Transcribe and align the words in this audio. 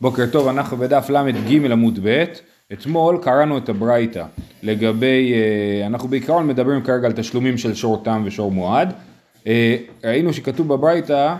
בוקר 0.00 0.26
טוב, 0.32 0.48
אנחנו 0.48 0.76
בדף 0.76 1.10
ל"ג 1.10 1.72
עמוד 1.72 1.98
ב', 2.02 2.24
אתמול 2.72 3.18
קראנו 3.22 3.58
את 3.58 3.68
הברייתא. 3.68 4.24
לגבי, 4.62 5.32
אה, 5.32 5.86
אנחנו 5.86 6.08
בעיקרון 6.08 6.46
מדברים 6.46 6.82
כרגע 6.82 7.06
על 7.06 7.12
תשלומים 7.12 7.58
של 7.58 7.74
שור 7.74 8.02
תם 8.04 8.22
ושור 8.26 8.52
מועד, 8.52 8.92
אה, 9.46 9.76
ראינו 10.04 10.32
שכתוב 10.32 10.68
בברייתא 10.68 11.34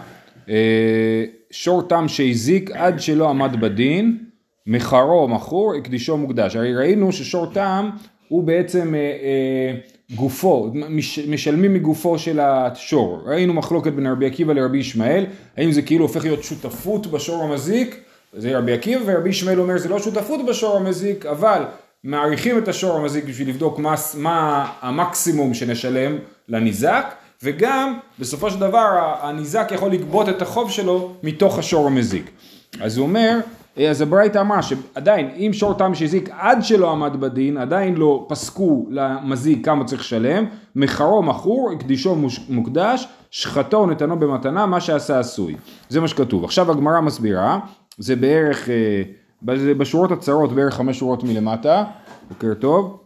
אה, 0.48 1.24
שור 1.50 1.82
תם 1.82 2.08
שהזיק 2.08 2.70
עד 2.70 3.00
שלא 3.00 3.28
עמד 3.30 3.60
בדין, 3.60 4.18
מחרו 4.66 5.28
מכור, 5.28 5.74
הקדישו 5.74 6.16
מוקדש, 6.16 6.56
הרי 6.56 6.76
ראינו 6.76 7.12
ששור 7.12 7.46
תם 7.46 7.90
הוא 8.28 8.42
בעצם 8.42 8.94
גופו, 10.14 10.72
משלמים 11.28 11.74
מגופו 11.74 12.18
של 12.18 12.40
השור, 12.40 13.22
ראינו 13.26 13.54
מחלוקת 13.54 13.92
בין 13.92 14.06
רבי 14.06 14.26
עקיבא 14.26 14.52
לרבי 14.52 14.78
ישמעאל, 14.78 15.26
האם 15.56 15.72
זה 15.72 15.82
כאילו 15.82 16.04
הופך 16.04 16.24
להיות 16.24 16.42
שותפות 16.42 17.06
בשור 17.06 17.42
המזיק 17.42 18.07
זה 18.32 18.58
רבי 18.58 18.72
עקיבא 18.72 19.02
ורבי 19.06 19.30
ישמעאל 19.30 19.60
אומר 19.60 19.78
זה 19.78 19.88
לא 19.88 19.98
שותפות 19.98 20.46
בשור 20.46 20.76
המזיק 20.76 21.26
אבל 21.26 21.62
מעריכים 22.04 22.58
את 22.58 22.68
השור 22.68 22.96
המזיק 22.96 23.24
בשביל 23.24 23.48
לבדוק 23.48 23.78
מה, 23.78 23.94
מה 24.14 24.70
המקסימום 24.80 25.54
שנשלם 25.54 26.16
לניזק 26.48 27.14
וגם 27.42 27.98
בסופו 28.18 28.50
של 28.50 28.60
דבר 28.60 29.16
הניזק 29.20 29.68
יכול 29.74 29.90
לגבות 29.90 30.28
את 30.28 30.42
החוב 30.42 30.70
שלו 30.70 31.12
מתוך 31.22 31.58
השור 31.58 31.86
המזיק. 31.86 32.30
אז 32.80 32.98
הוא 32.98 33.06
אומר, 33.06 33.38
אז 33.90 34.00
הברייתא 34.00 34.38
אמרה 34.38 34.62
שעדיין 34.62 35.30
אם 35.36 35.50
שור 35.52 35.74
תם 35.74 35.94
שהזיק 35.94 36.30
עד 36.38 36.62
שלא 36.62 36.90
עמד 36.90 37.20
בדין 37.20 37.56
עדיין 37.56 37.94
לא 37.94 38.26
פסקו 38.28 38.86
למזיק 38.90 39.64
כמה 39.64 39.84
צריך 39.84 40.00
לשלם, 40.00 40.44
מחרו 40.76 41.22
מכור, 41.22 41.70
הקדישו 41.76 42.16
מוקדש, 42.48 43.08
שחטו 43.30 43.86
נתנו 43.86 44.18
במתנה, 44.18 44.66
מה 44.66 44.80
שעשה 44.80 45.18
עשוי. 45.18 45.56
זה 45.88 46.00
מה 46.00 46.08
שכתוב. 46.08 46.44
עכשיו 46.44 46.70
הגמרא 46.70 47.00
מסבירה 47.00 47.58
זה 47.98 48.16
בערך, 48.16 48.68
אה, 48.68 49.02
בשורות 49.74 50.12
הצרות 50.12 50.52
בערך 50.52 50.74
חמש 50.74 50.98
שורות 50.98 51.24
מלמטה, 51.24 51.84
בוקר 52.28 52.54
טוב. 52.54 53.00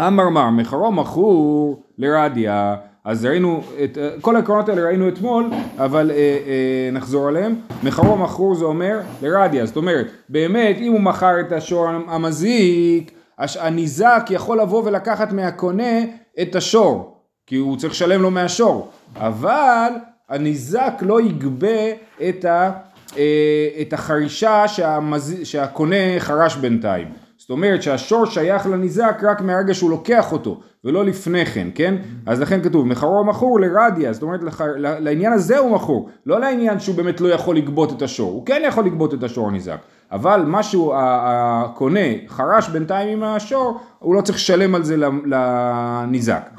אמר 0.00 0.50
מחרו 0.50 0.92
מכור 0.92 1.82
לרדיה, 1.98 2.76
אז 3.04 3.24
ראינו, 3.24 3.62
את 3.84 3.98
כל 4.20 4.36
העקרונות 4.36 4.68
האלה 4.68 4.82
ראינו 4.82 5.08
אתמול, 5.08 5.50
אבל 5.78 6.10
אה, 6.10 6.16
אה, 6.16 6.90
נחזור 6.92 7.28
עליהם. 7.28 7.54
מחרו 7.82 8.16
מכור 8.16 8.54
זה 8.54 8.64
אומר 8.64 9.00
לרדיה, 9.22 9.66
זאת 9.66 9.76
אומרת, 9.76 10.06
באמת 10.28 10.76
אם 10.78 10.92
הוא 10.92 11.00
מכר 11.00 11.40
את 11.40 11.52
השור 11.52 11.88
המזיק, 11.88 13.12
הניזק 13.38 14.26
יכול 14.30 14.60
לבוא 14.60 14.82
ולקחת 14.84 15.32
מהקונה 15.32 16.00
את 16.42 16.56
השור, 16.56 17.16
כי 17.46 17.56
הוא 17.56 17.76
צריך 17.76 17.92
לשלם 17.92 18.22
לו 18.22 18.30
מהשור, 18.30 18.88
אבל 19.16 19.92
הניזק 20.28 20.92
לא 21.00 21.20
יגבה 21.20 21.90
את 22.28 22.44
ה... 22.44 22.70
אה, 23.16 23.68
את 23.80 23.92
החרישה 23.92 24.68
שהמז... 24.68 25.36
שהקונה 25.44 25.96
חרש 26.18 26.56
בינתיים. 26.56 27.08
זאת 27.42 27.50
אומרת 27.50 27.82
שהשור 27.82 28.26
שייך 28.26 28.66
לניזק 28.66 29.22
רק 29.22 29.40
מהרגע 29.40 29.74
שהוא 29.74 29.90
לוקח 29.90 30.32
אותו 30.32 30.60
ולא 30.84 31.04
לפני 31.04 31.46
כן, 31.46 31.68
כן? 31.74 31.94
אז 32.26 32.40
לכן 32.40 32.62
כתוב 32.62 32.86
מחרו 32.86 33.24
מכור 33.24 33.60
לרדיה, 33.60 34.12
זאת 34.12 34.22
אומרת 34.22 34.42
לח... 34.42 34.60
לעניין 34.76 35.32
הזה 35.32 35.58
הוא 35.58 35.70
מכור, 35.70 36.08
לא 36.26 36.40
לעניין 36.40 36.80
שהוא 36.80 36.96
באמת 36.96 37.20
לא 37.20 37.28
יכול 37.28 37.56
לגבות 37.56 37.92
את 37.96 38.02
השור, 38.02 38.32
הוא 38.32 38.46
כן 38.46 38.62
יכול 38.66 38.84
לגבות 38.84 39.14
את 39.14 39.22
השור 39.22 39.48
הניזק, 39.48 39.78
אבל 40.12 40.42
משהו 40.46 40.92
הקונה 40.96 42.00
חרש 42.28 42.68
בינתיים 42.68 43.08
עם 43.08 43.22
השור, 43.22 43.80
הוא 43.98 44.14
לא 44.14 44.20
צריך 44.20 44.38
לשלם 44.38 44.74
על 44.74 44.84
זה 44.84 44.96
לניזק. 45.26 46.50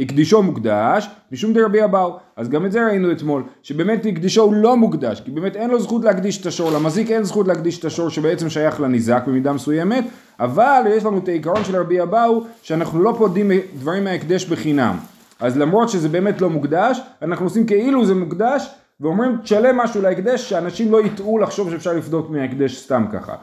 הקדישו 0.00 0.42
מוקדש, 0.42 1.08
משום 1.32 1.52
דרבי 1.52 1.84
אבאו. 1.84 2.16
אז 2.36 2.48
גם 2.48 2.66
את 2.66 2.72
זה 2.72 2.86
ראינו 2.86 3.12
אתמול, 3.12 3.42
שבאמת 3.62 4.06
הקדישו 4.06 4.42
הוא 4.42 4.54
לא 4.54 4.76
מוקדש, 4.76 5.20
כי 5.20 5.30
באמת 5.30 5.56
אין 5.56 5.70
לו 5.70 5.80
זכות 5.80 6.04
להקדיש 6.04 6.40
את 6.40 6.46
השור, 6.46 6.70
למזיק 6.70 7.10
אין 7.10 7.24
זכות 7.24 7.48
להקדיש 7.48 7.78
את 7.78 7.84
השור 7.84 8.08
שבעצם 8.08 8.50
שייך 8.50 8.80
לניזק 8.80 9.22
במידה 9.26 9.52
מסוימת, 9.52 10.04
אבל 10.40 10.82
יש 10.88 11.04
לנו 11.04 11.18
את 11.18 11.28
העיקרון 11.28 11.64
של 11.64 11.76
רבי 11.76 12.02
אבאו, 12.02 12.44
שאנחנו 12.62 13.02
לא 13.02 13.14
פודים 13.18 13.50
דברים 13.78 14.04
מההקדש 14.04 14.44
בחינם. 14.44 14.96
אז 15.40 15.58
למרות 15.58 15.88
שזה 15.88 16.08
באמת 16.08 16.40
לא 16.40 16.50
מוקדש, 16.50 17.00
אנחנו 17.22 17.46
עושים 17.46 17.66
כאילו 17.66 18.06
זה 18.06 18.14
מוקדש, 18.14 18.70
ואומרים 19.00 19.36
תשלם 19.42 19.76
משהו 19.76 20.02
להקדש, 20.02 20.50
שאנשים 20.50 20.92
לא 20.92 21.04
יטעו 21.04 21.38
לחשוב 21.38 21.70
שאפשר 21.70 21.92
לפדות 21.92 22.30
מההקדש 22.30 22.82
סתם 22.84 23.04
ככה. 23.12 23.34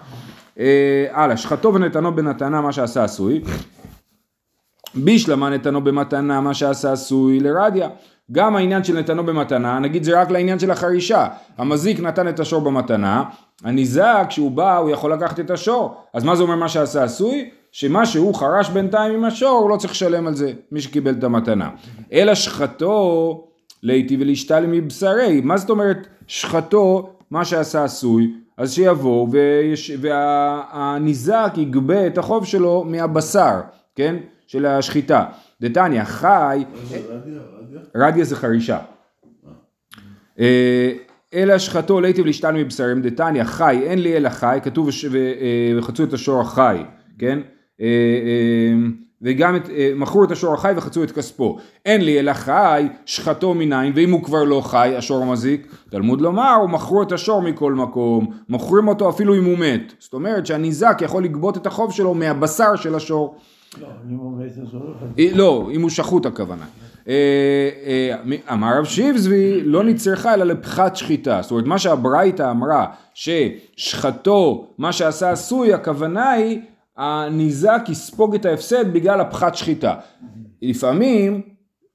אה, 0.59 1.07
הלאה, 1.11 1.37
שחטו 1.37 1.73
ונתנו 1.73 2.15
בנתנה 2.15 2.61
מה 2.61 2.71
שעשה 2.71 3.03
עשוי. 3.03 3.41
בישלמה 4.95 5.49
נתנו 5.49 5.83
במתנה 5.83 6.41
מה 6.41 6.53
שעשה 6.53 6.91
עשוי 6.91 7.39
לרדיה. 7.39 7.89
גם 8.31 8.55
העניין 8.55 8.83
של 8.83 8.99
נתנו 8.99 9.25
במתנה, 9.25 9.79
נגיד 9.79 10.03
זה 10.03 10.21
רק 10.21 10.31
לעניין 10.31 10.59
של 10.59 10.71
החרישה. 10.71 11.27
המזיק 11.57 11.99
נתן 11.99 12.27
את 12.27 12.39
השור 12.39 12.61
במתנה, 12.61 13.23
הניזק 13.63 14.25
כשהוא 14.29 14.51
בא 14.51 14.77
הוא 14.77 14.89
יכול 14.89 15.13
לקחת 15.13 15.39
את 15.39 15.51
השור. 15.51 15.95
אז 16.13 16.23
מה 16.23 16.35
זה 16.35 16.43
אומר 16.43 16.55
מה 16.55 16.69
שעשה 16.69 17.03
עשוי? 17.03 17.49
שמה 17.71 18.05
שהוא 18.05 18.35
חרש 18.35 18.69
בינתיים 18.69 19.13
עם 19.13 19.23
השור 19.23 19.59
הוא 19.59 19.69
לא 19.69 19.77
צריך 19.77 19.93
לשלם 19.93 20.27
על 20.27 20.35
זה, 20.35 20.53
מי 20.71 20.81
שקיבל 20.81 21.13
את 21.19 21.23
המתנה. 21.23 21.69
אלא 22.13 22.35
שחטו 22.35 23.43
להיטיב 23.83 24.21
ולהשתלם 24.21 24.71
מבשרי. 24.71 25.41
מה 25.43 25.57
זאת 25.57 25.69
אומרת 25.69 26.07
שחטו 26.27 27.09
מה 27.31 27.45
שעשה 27.45 27.83
עשוי? 27.83 28.33
אז 28.57 28.73
שיבוא 28.73 29.27
ויש... 29.31 29.91
והניזק 30.01 31.53
יגבה 31.57 32.07
את 32.07 32.17
החוב 32.17 32.45
שלו 32.45 32.83
מהבשר, 32.87 33.59
כן? 33.95 34.15
של 34.47 34.65
השחיטה. 34.65 35.25
דתניא 35.61 36.03
חי, 36.03 36.63
רדיה 37.95 38.23
זה 38.23 38.35
חרישה. 38.35 38.79
אה, 40.39 40.91
אלא 41.33 41.57
שחטו 41.57 42.01
ליטיב 42.01 42.25
להשתן 42.25 42.55
מבשרים 42.55 43.01
דתניא 43.01 43.43
חי 43.43 43.79
אין 43.83 43.99
לי 43.99 44.17
אלא 44.17 44.29
חי 44.29 44.59
כתוב 44.63 44.89
אה, 45.15 45.77
וחצו 45.77 46.03
את 46.03 46.13
השור 46.13 46.41
החי 46.41 46.83
כן? 47.19 47.39
אה, 47.81 47.87
וגם 49.21 49.55
את, 49.55 49.69
מכרו 49.95 50.23
את 50.23 50.31
השור 50.31 50.53
החי 50.53 50.73
וחצו 50.75 51.03
את 51.03 51.11
כספו. 51.11 51.57
אין 51.85 52.01
לי 52.01 52.19
אלא 52.19 52.33
חי 52.33 52.87
שחטו 53.05 53.53
מניין 53.53 53.93
ואם 53.95 54.11
הוא 54.11 54.23
כבר 54.23 54.43
לא 54.43 54.61
חי 54.61 54.93
השור 54.97 55.23
המזיק. 55.23 55.67
תלמוד 55.89 56.21
לומר 56.21 56.53
הוא 56.61 56.69
מכרו 56.69 57.03
את 57.03 57.11
השור 57.11 57.41
מכל 57.41 57.73
מקום 57.73 58.27
מוכרים 58.49 58.87
אותו 58.87 59.09
אפילו 59.09 59.35
אם 59.35 59.45
הוא 59.45 59.57
מת. 59.57 59.93
זאת 59.99 60.13
אומרת 60.13 60.45
שהניזק 60.45 60.97
יכול 61.01 61.23
לגבות 61.23 61.57
את 61.57 61.67
החוב 61.67 61.91
שלו 61.91 62.13
מהבשר 62.13 62.75
של 62.75 62.95
השור 62.95 63.37
לא, 65.33 65.69
אם 65.71 65.81
הוא 65.81 65.89
שחוט 65.89 66.25
הכוונה. 66.25 66.65
אה, 67.07 67.69
אה, 67.85 68.53
אמר 68.53 68.77
רב 68.79 68.85
שיבזבי 68.85 69.61
לא 69.61 69.83
נצרכה 69.83 70.33
אלא 70.33 70.43
לפחת 70.43 70.95
שחיטה. 70.95 71.39
זאת 71.41 71.51
אומרת 71.51 71.65
מה 71.65 71.79
שהברייתא 71.79 72.51
אמרה 72.51 72.85
ששחטו 73.13 74.67
מה 74.77 74.91
שעשה 74.93 75.31
עשוי 75.31 75.73
הכוונה 75.73 76.31
היא 76.31 76.59
הניזק 76.97 77.81
יספוג 77.89 78.35
את 78.35 78.45
ההפסד 78.45 78.93
בגלל 78.93 79.21
הפחת 79.21 79.55
שחיטה. 79.55 79.95
לפעמים 80.61 81.41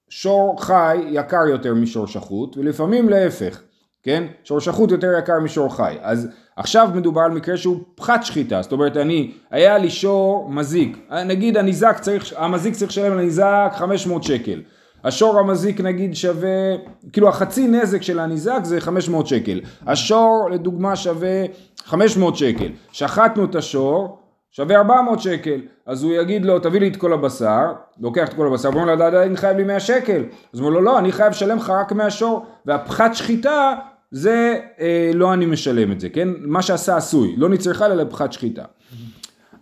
שור 0.09 0.57
חי 0.65 0.99
יקר 1.09 1.47
יותר 1.51 1.75
משור 1.75 2.07
שחוט 2.07 2.57
ולפעמים 2.57 3.09
להפך. 3.09 3.63
כן? 4.03 4.25
שור 4.45 4.61
שחוט 4.61 4.91
יותר 4.91 5.19
יקר 5.19 5.41
משור 5.41 5.77
חי. 5.77 5.97
אז 6.03 6.29
עכשיו 6.57 6.89
מדובר 6.95 7.21
על 7.21 7.31
מקרה 7.31 7.57
שהוא 7.57 7.81
פחת 7.95 8.25
שחיטה, 8.25 8.63
זאת 8.63 8.73
אומרת 8.73 8.97
אני, 8.97 9.33
היה 9.51 9.79
לי 9.79 9.91
שור 9.91 10.49
מזיק, 10.51 11.09
נגיד 11.27 11.57
הניזק 11.57 11.99
צריך, 12.01 12.33
המזיק 12.37 12.75
צריך 12.75 12.91
לשלם 12.91 13.19
לניזק 13.19 13.73
500 13.77 14.23
שקל. 14.23 14.63
השור 15.05 15.39
המזיק 15.39 15.81
נגיד 15.81 16.17
שווה, 16.17 16.77
כאילו 17.13 17.29
החצי 17.29 17.69
נזק 17.69 18.03
של 18.03 18.19
הניזק 18.19 18.61
זה 18.63 18.81
500 18.81 19.27
שקל. 19.27 19.61
השור 19.87 20.49
לדוגמה 20.53 20.97
שווה 20.97 21.45
500 21.85 22.37
שקל. 22.37 22.69
שחטנו 22.93 23.45
את 23.45 23.55
השור, 23.55 24.19
שווה 24.51 24.77
400 24.77 25.21
שקל. 25.21 25.61
אז 25.87 26.03
הוא 26.03 26.13
יגיד 26.13 26.45
לו 26.45 26.59
תביא 26.59 26.81
לי 26.81 26.89
את 26.89 26.97
כל 26.97 27.13
הבשר, 27.13 27.73
לוקח 28.01 28.29
את 28.29 28.35
כל 28.35 28.47
הבשר, 28.47 28.71
ואומר 28.73 28.95
לו 28.95 29.05
עדיין 29.05 29.37
חייב 29.37 29.57
לי 29.57 29.65
100 29.65 29.81
שקל. 29.81 30.23
אז 30.55 30.61
הוא 30.61 30.69
אומר 30.69 30.79
לו 30.79 30.85
לא, 30.85 30.99
אני 30.99 31.13
חייב 31.13 31.31
לשלם 31.31 31.57
לך 31.57 31.71
רק 31.71 31.93
מהשור. 31.93 32.47
והפחת 32.67 33.15
שחיטה 33.15 33.75
זה 34.13 34.61
אה, 34.81 35.11
לא 35.15 35.33
אני 35.33 35.47
משלם 35.47 35.93
את 35.93 36.01
זה, 36.01 36.09
כן? 36.09 36.29
מה 36.41 36.63
שעשה 36.63 36.97
עשוי, 36.97 37.35
לא 37.37 37.49
נצרכה 37.49 37.87
אלא 37.87 37.95
לפחת 37.95 38.33
שחיטה. 38.33 38.65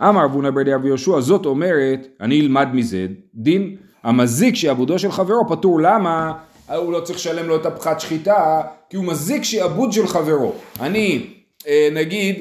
אמר 0.02 0.24
אבונה 0.24 0.50
ברדי 0.50 0.74
אבי 0.74 0.88
יהושע, 0.88 1.20
זאת 1.20 1.46
אומרת, 1.46 2.08
אני 2.20 2.40
אלמד 2.40 2.68
מזה, 2.72 3.06
דין 3.34 3.76
המזיק 4.02 4.54
שעבודו 4.54 4.98
של 4.98 5.12
חברו 5.12 5.48
פטור, 5.48 5.80
למה? 5.80 6.32
הוא 6.76 6.92
לא 6.92 7.00
צריך 7.00 7.18
לשלם 7.18 7.48
לו 7.48 7.56
את 7.56 7.66
הפחת 7.66 8.00
שחיטה, 8.00 8.62
כי 8.90 8.96
הוא 8.96 9.04
מזיק 9.04 9.44
שעבוד 9.44 9.92
של 9.92 10.06
חברו. 10.06 10.54
אני, 10.80 11.26
אה, 11.68 11.88
נגיד, 11.92 12.36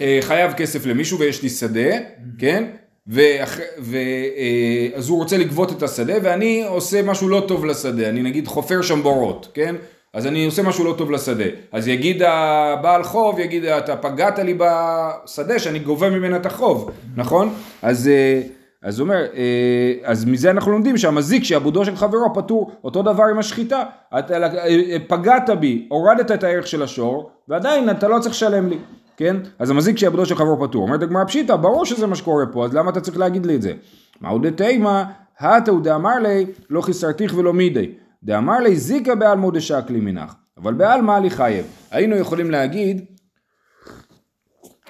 אה, 0.00 0.18
חייב 0.22 0.52
כסף 0.52 0.86
למישהו 0.86 1.18
ויש 1.18 1.42
לי 1.42 1.48
שדה, 1.48 1.90
כן? 2.38 2.64
ואח... 3.06 3.58
ו... 3.78 3.96
אה, 4.36 4.88
אז 4.94 5.08
הוא 5.08 5.18
רוצה 5.18 5.38
לגבות 5.38 5.72
את 5.72 5.82
השדה 5.82 6.14
ואני 6.22 6.64
עושה 6.64 7.02
משהו 7.02 7.28
לא 7.28 7.44
טוב 7.48 7.64
לשדה, 7.64 8.08
אני 8.08 8.22
נגיד 8.22 8.46
חופר 8.46 8.82
שם 8.82 9.02
בורות, 9.02 9.48
כן? 9.54 9.76
אז 10.14 10.26
אני 10.26 10.46
עושה 10.46 10.62
משהו 10.62 10.84
לא 10.84 10.94
טוב 10.98 11.10
לשדה. 11.10 11.44
אז 11.72 11.88
יגיד 11.88 12.22
הבעל 12.26 13.02
חוב, 13.02 13.38
יגיד, 13.38 13.64
אתה 13.64 13.96
פגעת 13.96 14.38
לי 14.38 14.58
בשדה 14.58 15.58
שאני 15.58 15.78
גובה 15.78 16.10
ממנה 16.10 16.36
את 16.36 16.46
החוב, 16.46 16.90
נכון? 17.16 17.54
אז, 17.82 18.08
אה, 18.08 18.42
הוא 18.82 19.00
אומר, 19.00 19.26
אה, 19.34 19.92
אז 20.04 20.24
מזה 20.24 20.50
אנחנו 20.50 20.72
לומדים 20.72 20.96
שהמזיק 20.96 21.44
שעבודו 21.44 21.84
של 21.84 21.96
חברו 21.96 22.34
פטור, 22.34 22.70
אותו 22.84 23.02
דבר 23.02 23.24
עם 23.30 23.38
השחיטה. 23.38 23.82
אתה 24.18 24.36
אה, 24.36 24.96
פגעת 25.06 25.50
בי, 25.50 25.86
הורדת 25.88 26.30
את 26.32 26.44
הערך 26.44 26.66
של 26.66 26.82
השור, 26.82 27.30
ועדיין 27.48 27.90
אתה 27.90 28.08
לא 28.08 28.18
צריך 28.18 28.34
לשלם 28.34 28.68
לי. 28.68 28.78
כן? 29.16 29.36
אז 29.58 29.70
המזיק 29.70 29.98
שיעבדו 29.98 30.26
של 30.26 30.34
חברו 30.34 30.68
פטור. 30.68 30.82
אומרת 30.82 31.02
הגמרא 31.02 31.24
פשיטא, 31.24 31.56
ברור 31.56 31.86
שזה 31.86 32.06
מה 32.06 32.16
שקורה 32.16 32.46
פה, 32.52 32.64
אז 32.64 32.74
למה 32.74 32.90
אתה 32.90 33.00
צריך 33.00 33.18
להגיד 33.18 33.46
לי 33.46 33.54
את 33.54 33.62
זה? 33.62 33.72
מהו 34.20 34.38
דתימה, 34.38 35.04
התאו 35.40 35.80
דאמר 35.80 36.18
לי, 36.18 36.46
לא 36.70 36.80
חיסרתיך 36.80 37.34
ולא 37.36 37.52
מידי. 37.52 37.90
דאמר 38.22 38.58
לי 38.58 38.76
זיקה 38.76 39.14
בעלמא 39.14 39.50
דשקלי 39.50 40.00
מנך. 40.00 40.34
אבל 40.58 40.74
בעלמא 40.74 41.12
לי 41.12 41.30
חייב. 41.30 41.66
היינו 41.90 42.16
יכולים 42.16 42.50
להגיד 42.50 43.04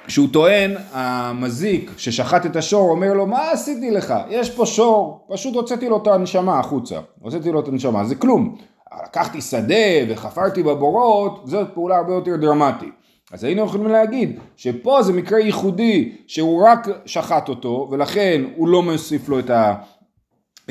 שהוא 0.09 0.29
טוען, 0.33 0.75
המזיק 0.93 1.91
ששחט 1.97 2.47
את 2.47 2.57
השור 2.57 2.91
אומר 2.91 3.15
לו 3.15 3.27
מה 3.27 3.51
עשיתי 3.51 3.91
לך? 3.91 4.15
יש 4.29 4.51
פה 4.51 4.67
שור, 4.67 5.27
פשוט 5.33 5.55
הוצאתי 5.55 5.89
לו 5.89 6.03
את 6.03 6.07
הנשמה 6.07 6.59
החוצה, 6.59 6.99
הוצאתי 7.21 7.53
לו 7.53 7.61
את 7.61 7.69
הנשמה, 7.69 8.05
זה 8.05 8.15
כלום. 8.15 8.57
לקחתי 9.05 9.41
שדה 9.41 9.75
וחפרתי 10.09 10.63
בבורות, 10.63 11.43
זאת 11.45 11.69
פעולה 11.75 11.97
הרבה 11.97 12.15
יותר 12.15 12.37
דרמטית. 12.37 12.95
אז 13.33 13.45
היינו 13.45 13.65
יכולים 13.65 13.87
להגיד 13.87 14.39
שפה 14.57 15.03
זה 15.03 15.13
מקרה 15.13 15.39
ייחודי 15.39 16.17
שהוא 16.27 16.65
רק 16.67 16.89
שחט 17.07 17.49
אותו 17.49 17.89
ולכן 17.91 18.43
הוא 18.57 18.69
לא 18.69 18.83
מוסיף 18.83 19.29
לו 19.29 19.39
את 19.39 19.51
ה... 19.51 19.75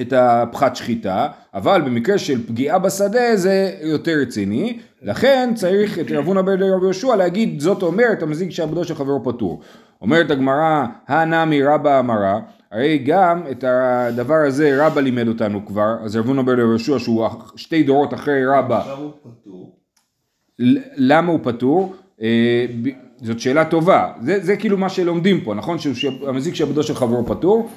את 0.02 0.14
הפחת 0.14 0.76
שחיטה, 0.76 1.28
אבל 1.54 1.82
במקרה 1.82 2.18
של 2.18 2.48
פגיעה 2.48 2.80
בשדה 2.80 3.36
זה 3.36 3.72
יותר 3.82 4.12
רציני, 4.22 4.80
לכן 5.02 5.52
צריך 5.56 6.00
את 6.00 6.12
רבונה 6.12 6.42
בן 6.42 6.62
רבי 6.62 6.86
יהושע 6.86 7.16
להגיד 7.16 7.60
זאת 7.60 7.84
אומרת 7.84 8.24
המזיק 8.24 8.52
שעבדו 8.52 8.84
של 8.84 8.96
חברו 8.96 9.24
פטור. 9.24 9.62
אומרת 10.02 10.32
הגמרא, 10.32 10.86
הנמי 11.08 11.64
רבא 11.64 12.00
אמרה, 12.00 12.40
הרי 12.72 12.98
גם 12.98 13.42
את 13.52 13.64
הדבר 13.68 14.36
הזה 14.48 14.86
רבא 14.86 15.02
לימד 15.02 15.28
אותנו 15.28 15.66
כבר, 15.66 15.96
אז 16.04 16.16
רבונה 16.16 16.44
בן 16.44 16.54
רבי 16.54 16.62
יהושע 16.62 17.00
שהוא 17.00 17.28
שתי 17.56 17.84
דורות 17.84 18.14
אחרי 18.14 18.46
רבא. 18.46 18.96
למה 20.98 21.32
הוא 21.32 21.40
פטור? 21.44 21.96
אה, 22.22 22.66
זאת 23.22 23.40
שאלה 23.40 23.66
טובה, 23.66 24.12
זה, 24.22 24.40
זה 24.44 24.56
כאילו 24.56 24.78
מה 24.78 24.90
שלומדים 24.90 25.42
פה, 25.42 25.54
נכון? 25.54 25.78
שהמזיק 25.80 26.56
שעבדו 26.56 26.84
של 26.84 26.96
חברו 26.96 27.26
פטור. 27.26 27.70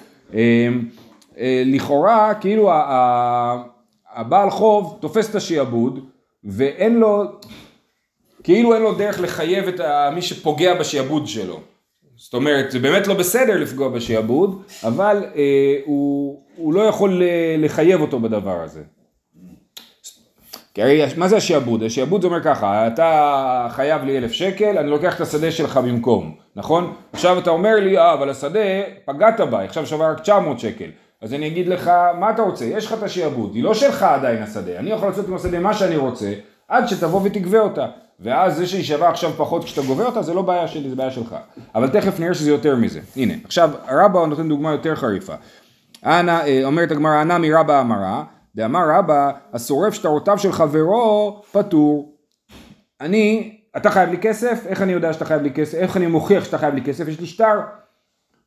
אה, 1.39 1.63
לכאורה 1.67 2.35
כאילו 2.35 2.71
הבעל 4.15 4.51
חוב 4.51 4.99
תופס 5.01 5.31
את 5.31 5.35
השעבוד 5.35 6.07
ואין 6.45 6.99
לו, 6.99 7.25
כאילו 8.43 8.75
אין 8.75 8.83
לו 8.83 8.95
דרך 8.95 9.21
לחייב 9.21 9.69
את 9.69 9.81
מי 10.15 10.23
שפוגע 10.23 10.75
בשעבוד 10.75 11.27
שלו. 11.27 11.61
זאת 12.17 12.35
אומרת, 12.35 12.71
זה 12.71 12.79
באמת 12.79 13.07
לא 13.07 13.15
בסדר 13.15 13.61
לפגוע 13.61 13.89
בשעבוד, 13.89 14.63
אבל 14.85 15.25
אה, 15.37 15.77
הוא, 15.85 16.43
הוא 16.57 16.75
לא 16.75 16.81
יכול 16.81 17.23
לחייב 17.59 18.01
אותו 18.01 18.21
בדבר 18.21 18.61
הזה. 18.61 18.83
כי 20.75 20.83
הרי 20.83 21.03
מה 21.17 21.29
זה 21.29 21.37
השעבוד? 21.37 21.83
השעבוד 21.83 22.21
זה 22.21 22.27
אומר 22.27 22.43
ככה, 22.43 22.87
אתה 22.87 23.67
חייב 23.71 24.05
לי 24.05 24.19
אלף 24.19 24.33
שקל, 24.33 24.79
אני 24.79 24.91
לוקח 24.91 25.17
את 25.17 25.21
השדה 25.21 25.51
שלך 25.51 25.77
במקום, 25.77 26.35
נכון? 26.57 26.95
עכשיו 27.13 27.39
אתה 27.39 27.51
אומר 27.51 27.75
לי, 27.75 27.99
אה, 27.99 28.13
אבל 28.13 28.31
השדה, 28.31 28.61
פגעת 29.05 29.41
בה, 29.41 29.65
עכשיו 29.65 29.87
שווה 29.87 30.11
רק 30.11 30.21
900 30.21 30.61
שקל. 30.61 30.91
אז 31.23 31.35
אני 31.35 31.47
אגיד 31.47 31.69
לך, 31.69 31.91
מה 32.19 32.31
אתה 32.31 32.43
רוצה? 32.43 32.65
יש 32.65 32.87
לך 32.87 32.93
את 32.93 33.03
השעבוד, 33.03 33.55
היא 33.55 33.65
לא 33.65 33.75
שלך 33.75 34.03
עדיין 34.03 34.43
השדה, 34.43 34.79
אני 34.79 34.91
יכול 34.91 35.09
לעשות 35.09 35.29
עם 35.29 35.35
השדה 35.35 35.61
מה 35.61 35.75
שאני 35.75 35.97
רוצה, 35.97 36.33
עד 36.69 36.89
שתבוא 36.89 37.21
ותגבה 37.25 37.61
אותה. 37.61 37.87
ואז 38.21 38.57
זה 38.57 38.67
שהיא 38.67 38.85
שווה 38.85 39.09
עכשיו 39.09 39.31
פחות 39.37 39.65
כשאתה 39.65 39.83
גובה 39.83 40.05
אותה, 40.05 40.23
זה 40.23 40.35
לא 40.35 40.43
בעיה 40.43 40.69
שלי, 40.69 40.91
זה 40.91 40.97
בעיה 40.97 41.11
שלך. 41.11 41.37
אבל 41.75 41.89
תכף 41.89 42.21
נראה 42.21 42.35
שזה 42.35 42.51
יותר 42.51 42.77
מזה. 42.77 43.01
הנה, 43.17 43.35
עכשיו 43.45 43.71
רבא 43.89 44.27
נותן 44.27 44.49
דוגמה 44.49 44.73
יותר 44.73 44.97
חריפה. 44.97 45.35
אנא, 46.05 46.41
אה, 46.41 46.61
אומרת 46.65 46.91
הגמרא, 46.91 47.23
אנא 47.23 47.39
מרבא 47.39 47.81
אמרה, 47.81 48.25
דאמר 48.57 48.91
רבא, 48.91 49.31
השורף 49.53 49.95
שטרותיו 49.95 50.39
של 50.39 50.53
חברו 50.53 51.43
פטור. 51.53 52.15
אני, 53.01 53.57
אתה 53.77 53.91
חייב 53.91 54.11
לי 54.11 54.19
כסף? 54.19 54.67
איך 54.67 54.83
אני 54.83 54.93
יודע 54.93 55.13
שאתה 55.13 55.25
חייב 55.25 55.43
לי 55.43 55.53
כסף? 55.53 55.75
איך 55.75 55.97
אני 55.97 56.07
מוכיח 56.07 56.45
שאתה 56.45 56.59
חייב 56.59 56.75
לי 56.75 56.83
כסף? 56.83 57.09
יש 57.09 57.21
לי 57.21 57.27
שטר. 57.27 57.61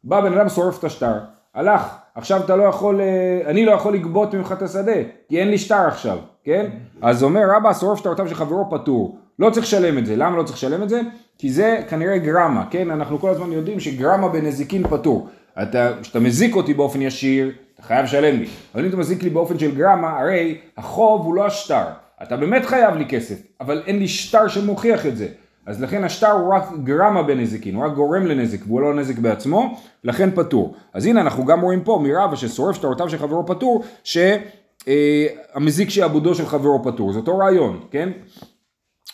בא 0.04 0.22
בן 0.22 0.38
אדם 0.38 0.50
שורף 0.50 0.80
את 0.80 0.84
השטר. 0.84 1.20
הלך, 1.56 1.96
עכשיו 2.16 2.42
אתה 2.46 2.56
לא 2.56 2.64
יכול, 2.64 3.02
אה, 3.02 3.42
אני 3.46 3.66
לא 3.66 3.72
יכול 3.72 3.94
לגבות 3.94 4.34
ממך 4.34 4.52
את 4.52 4.62
השדה, 4.62 4.96
כי 5.30 5.40
אין 5.40 5.48
לי 5.50 5.58
שטר 5.58 5.88
עכשיו, 5.88 6.18
כן? 6.44 6.66
אז 7.02 7.24
אומר 7.24 7.42
רבא, 7.56 7.74
שורף 7.74 8.00
שטרותיו 8.00 8.28
של 8.28 8.36
חברו 8.36 8.66
פטור, 8.72 9.18
לא 9.40 9.50
צריך 9.50 9.66
לשלם 9.66 9.98
את 9.98 10.06
זה, 10.06 10.16
למה 10.16 10.38
לא 10.38 10.44
צריך 10.44 10.58
לשלם 10.58 10.84
את 10.84 10.90
זה? 10.90 11.02
כי 11.38 11.50
זה 11.50 11.80
כנראה 11.90 12.18
גרמה, 12.18 12.66
כן? 12.70 12.92
אנחנו 12.92 13.20
כל 13.20 13.30
הזמן 13.30 13.52
יודעים 13.52 13.80
שגרמה 13.80 14.30
בנזיקין 14.30 14.88
פטור. 14.88 15.30
אתה, 15.62 15.92
כשאתה 16.02 16.20
מזיק 16.20 16.56
אותי 16.56 16.74
באופן 16.74 17.02
ישיר, 17.02 17.52
אתה 17.74 17.84
חייב 17.84 18.04
לשלם 18.04 18.40
לי. 18.40 18.48
אבל 18.76 18.84
אם 18.84 18.90
אתה 18.90 18.98
מזיק 18.98 19.24
לי 19.24 19.30
באופן 19.30 19.60
של 19.60 19.76
גרמה, 19.76 20.20
הרי 20.20 20.58
החוב 20.78 21.26
הוא 21.26 21.34
לא 21.34 21.46
השטר. 21.46 21.86
אתה 22.24 22.38
באמת 22.38 22.66
חייב 22.66 22.96
לי 22.96 23.06
כסף, 23.06 23.36
אבל 23.62 23.84
אין 23.88 24.00
לי 24.00 24.08
שטר 24.08 24.48
שמוכיח 24.48 25.06
את 25.06 25.18
זה. 25.18 25.28
אז 25.66 25.82
לכן 25.82 26.04
השטר 26.04 26.32
הוא 26.32 26.54
רק 26.54 26.64
גרמה 26.84 27.24
בנזיקין, 27.24 27.76
הוא 27.76 27.86
רק 27.86 27.94
גורם 27.94 28.26
לנזק 28.26 28.60
והוא 28.68 28.82
לא 28.82 28.94
נזק 28.94 29.18
בעצמו, 29.18 29.80
לכן 30.04 30.32
פטור. 30.36 30.76
אז 30.94 31.06
הנה 31.06 31.22
אנחנו 31.22 31.46
גם 31.46 31.62
רואים 31.62 31.84
פה 31.84 32.00
מרבה 32.04 32.36
ששורף 32.36 32.76
שטרותיו 32.76 33.10
של 33.10 33.18
חברו 33.18 33.46
פטור, 33.46 33.84
שהמזיק 34.04 35.90
שעבודו 35.90 36.36
של 36.36 36.46
חברו 36.46 36.84
פטור, 36.84 37.14
זה 37.14 37.20
אותו 37.20 37.38
רעיון, 37.38 37.80
כן? 37.92 38.10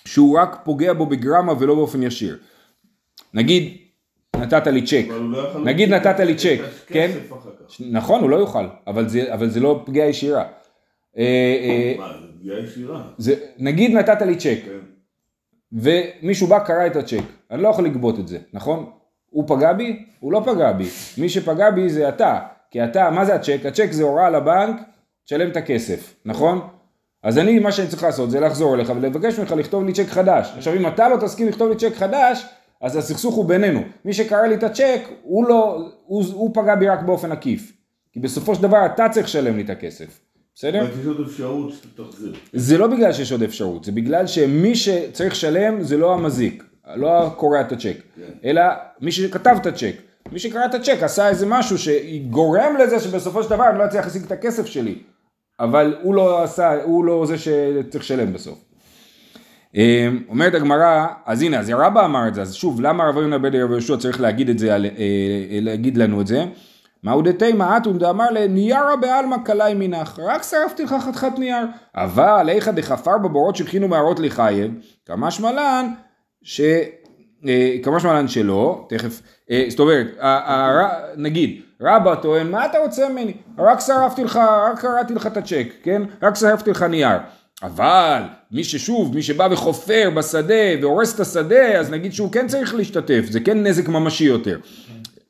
שהוא 0.06 0.40
רק 0.40 0.60
פוגע 0.64 0.94
בו 0.94 1.06
בגרמה 1.06 1.54
ולא 1.60 1.76
באופן 1.76 2.04
ישיר. 2.04 2.38
נגיד 3.34 3.78
נתת 4.36 4.68
לי 4.68 4.86
צ'ק, 4.86 5.06
לא 5.10 5.60
נגיד 5.64 5.90
נתת 5.90 6.20
לי 6.20 6.36
צ'ק, 6.36 6.60
כן? 6.88 7.12
נכון, 7.80 8.22
הוא 8.22 8.30
לא 8.30 8.36
יוכל, 8.36 8.66
אבל 8.88 9.10
זה, 9.50 9.60
לא 9.60 9.84
פגיעה 9.86 10.08
ישירה. 10.08 10.44
אה, 11.18 11.24
אה, 11.64 11.96
מה, 11.98 12.14
זה 12.22 12.28
פגיעה 12.40 12.60
ישירה. 12.60 13.04
נגיד 13.58 13.92
נתת 13.92 14.22
לי 14.22 14.36
צ'ק. 14.36 14.60
ומישהו 15.74 16.48
בא 16.48 16.60
קרא 16.60 16.88
את 16.88 16.96
הצ'ק, 16.96 17.24
אני 17.52 17.62
לא 17.62 17.70
יכול 17.70 17.86
לגבות 17.86 18.20
את 18.20 18.28
זה, 18.28 18.38
נכון? 18.54 18.90
הוא 19.30 19.44
פגע 19.48 19.74
בי? 19.74 20.06
הוא 20.20 20.32
לא 20.32 20.42
פגע 20.46 20.72
בי. 20.72 20.88
מי 21.18 21.30
שפגע 21.30 21.72
בי 21.72 21.90
זה 21.90 22.10
אתה. 22.10 22.40
כי 22.72 22.84
אתה, 22.84 23.10
מה 23.10 23.26
זה 23.26 23.36
הצ'ק? 23.36 23.60
הצ'ק 23.66 23.92
זה 23.92 24.04
הוראה 24.04 24.30
לבנק, 24.30 24.82
תשלם 25.26 25.50
את 25.50 25.58
הכסף, 25.58 26.16
נכון? 26.26 26.68
אז 27.24 27.38
אני, 27.38 27.60
מה 27.60 27.72
שאני 27.72 27.88
צריך 27.88 28.04
לעשות 28.04 28.32
זה 28.32 28.40
לחזור 28.40 28.76
אליך 28.76 28.94
ולבקש 28.96 29.40
ממך 29.40 29.52
לכתוב 29.52 29.86
לי 29.86 29.94
צ'ק 29.94 30.08
חדש. 30.08 30.54
עכשיו 30.58 30.74
אם 30.74 30.88
אתה 30.88 31.10
לא 31.10 31.18
תסכים 31.18 31.48
לכתוב 31.48 31.70
לי 31.70 31.76
צ'ק 31.76 31.96
חדש, 31.96 32.46
אז 32.82 32.96
הסכסוך 32.96 33.36
הוא 33.36 33.46
בינינו. 33.46 33.82
מי 34.06 34.14
שקרא 34.14 34.48
לי 34.48 34.56
את 34.56 34.64
הצ'ק, 34.64 35.02
הוא 35.24 35.46
לא, 35.46 35.90
הוא, 36.06 36.24
הוא 36.34 36.52
פגע 36.54 36.76
בי 36.76 36.88
רק 36.88 37.02
באופן 37.02 37.32
עקיף. 37.32 37.74
כי 38.12 38.20
בסופו 38.20 38.56
של 38.56 38.64
דבר 38.64 38.86
אתה 38.86 39.10
צריך 39.10 39.26
לשלם 39.26 39.58
לי 39.58 39.64
את 39.64 39.70
הכסף. 39.70 40.20
בסדר? 40.60 40.88
יש 41.00 41.06
עוד 41.06 41.20
אפשרות 41.20 41.74
שתחזיר. 41.74 42.34
זה 42.54 42.78
לא 42.78 42.88
בגלל 42.88 43.14
שיש 43.14 43.32
עוד 43.32 43.44
אפשרות, 43.44 43.84
זה 43.84 43.92
בגלל 43.92 44.28
שמי 44.28 44.76
שצריך 44.76 45.34
לשלם 45.34 45.84
זה 45.84 45.98
לא 45.98 46.14
המזיק, 46.14 46.64
לא 46.96 47.28
הקורא 47.28 47.62
את 47.62 47.72
הצ'ק, 47.72 47.96
כן. 48.16 48.22
אלא 48.44 48.62
מי 49.02 49.12
שכתב 49.12 49.56
את 49.62 49.66
הצ'ק. 49.66 49.96
מי 50.32 50.40
שקרא 50.40 50.66
את 50.66 50.74
הצ'ק 50.74 50.98
עשה 51.04 51.30
איזה 51.30 51.46
משהו 51.46 51.78
שגורם 51.78 52.78
לזה 52.80 53.00
שבסופו 53.00 53.44
של 53.44 53.50
דבר 53.50 53.70
אני 53.70 53.80
לא 53.80 53.86
אצליח 53.86 54.06
להשיג 54.06 54.24
את 54.24 54.32
הכסף 54.32 54.66
שלי, 54.66 54.96
אבל 55.60 55.96
הוא 56.02 56.16
לא 56.16 56.44
עשה, 56.44 56.84
הוא 56.84 57.06
לא 57.06 57.26
זה 57.28 57.38
שצריך 57.38 58.04
לשלם 58.04 58.34
בסוף. 58.34 58.66
אמ, 59.76 60.24
אומרת 60.30 60.54
הגמרא, 60.54 61.08
אז 61.26 61.42
הנה, 61.42 61.60
אז 61.60 61.70
רבא 61.70 62.06
אמר 62.06 62.28
את 62.28 62.36
זה, 62.36 62.42
אז 62.42 62.54
שוב, 62.54 62.82
למה 62.82 63.10
רב 63.10 63.18
יונה 63.18 63.38
בן 63.38 63.54
יהושע 63.54 63.98
צריך 63.98 64.22
להגיד 64.22 64.50
את 64.50 64.60
זה, 64.60 64.76
אה, 64.76 64.78
להגיד 65.62 65.98
לנו 65.98 66.22
את 66.22 66.28
זה? 66.28 66.46
מהו 67.04 67.22
דתימה 67.22 67.78
אתון 67.78 67.98
דאמר 67.98 68.30
לניירה 68.32 68.96
בעלמא 68.96 69.38
קלעי 69.46 69.74
מנך, 69.74 70.20
רק 70.24 70.44
שרפתי 70.44 70.84
לך 70.84 70.96
חתיכת 71.00 71.40
נייר. 71.40 71.66
אבל 71.96 72.50
איכא 72.50 72.72
דחפר 72.72 73.18
בבורות 73.18 73.56
שהכינו 73.56 73.88
מערות 73.88 74.20
לחייב, 74.20 74.72
כמה 75.06 75.32
שמלן, 75.32 75.94
ש... 76.44 76.62
אה, 77.48 77.76
כמה 77.84 78.00
שמלן 78.00 78.28
שלא, 78.28 78.86
תכף, 78.90 79.22
אה, 79.52 79.66
זאת 79.70 79.80
אומרת, 79.80 80.08
נגיד, 81.18 81.62
רבא 81.82 82.16
טוען, 82.16 82.52
מה 82.52 82.66
אתה 82.66 82.78
רוצה 82.78 83.10
ממני? 83.10 83.34
רק 83.58 83.80
שרפתי 83.80 84.24
לך, 84.24 84.40
רק 84.72 84.80
קראתי 84.80 85.14
לך 85.14 85.28
את 85.28 85.38
הצ'ק, 85.38 85.68
כן? 85.84 86.02
רק 86.22 86.36
שרפתי 86.36 86.72
לך 86.72 86.84
נייר. 86.84 87.18
אבל 87.64 88.22
מי 88.52 88.64
ששוב, 88.64 89.16
מי 89.16 89.22
שבא 89.22 89.48
וחופר 89.52 90.10
בשדה 90.16 90.82
והורס 90.82 91.16
את 91.16 91.20
השדה, 91.20 91.80
אז 91.80 91.92
נגיד 91.92 92.14
שהוא 92.14 92.32
כן 92.32 92.48
צריך 92.48 92.76
להשתתף, 92.76 93.26
זה 93.30 93.40
כן 93.40 93.64
נזק 93.64 93.88
ממשי 93.88 94.24
יותר. 94.24 94.60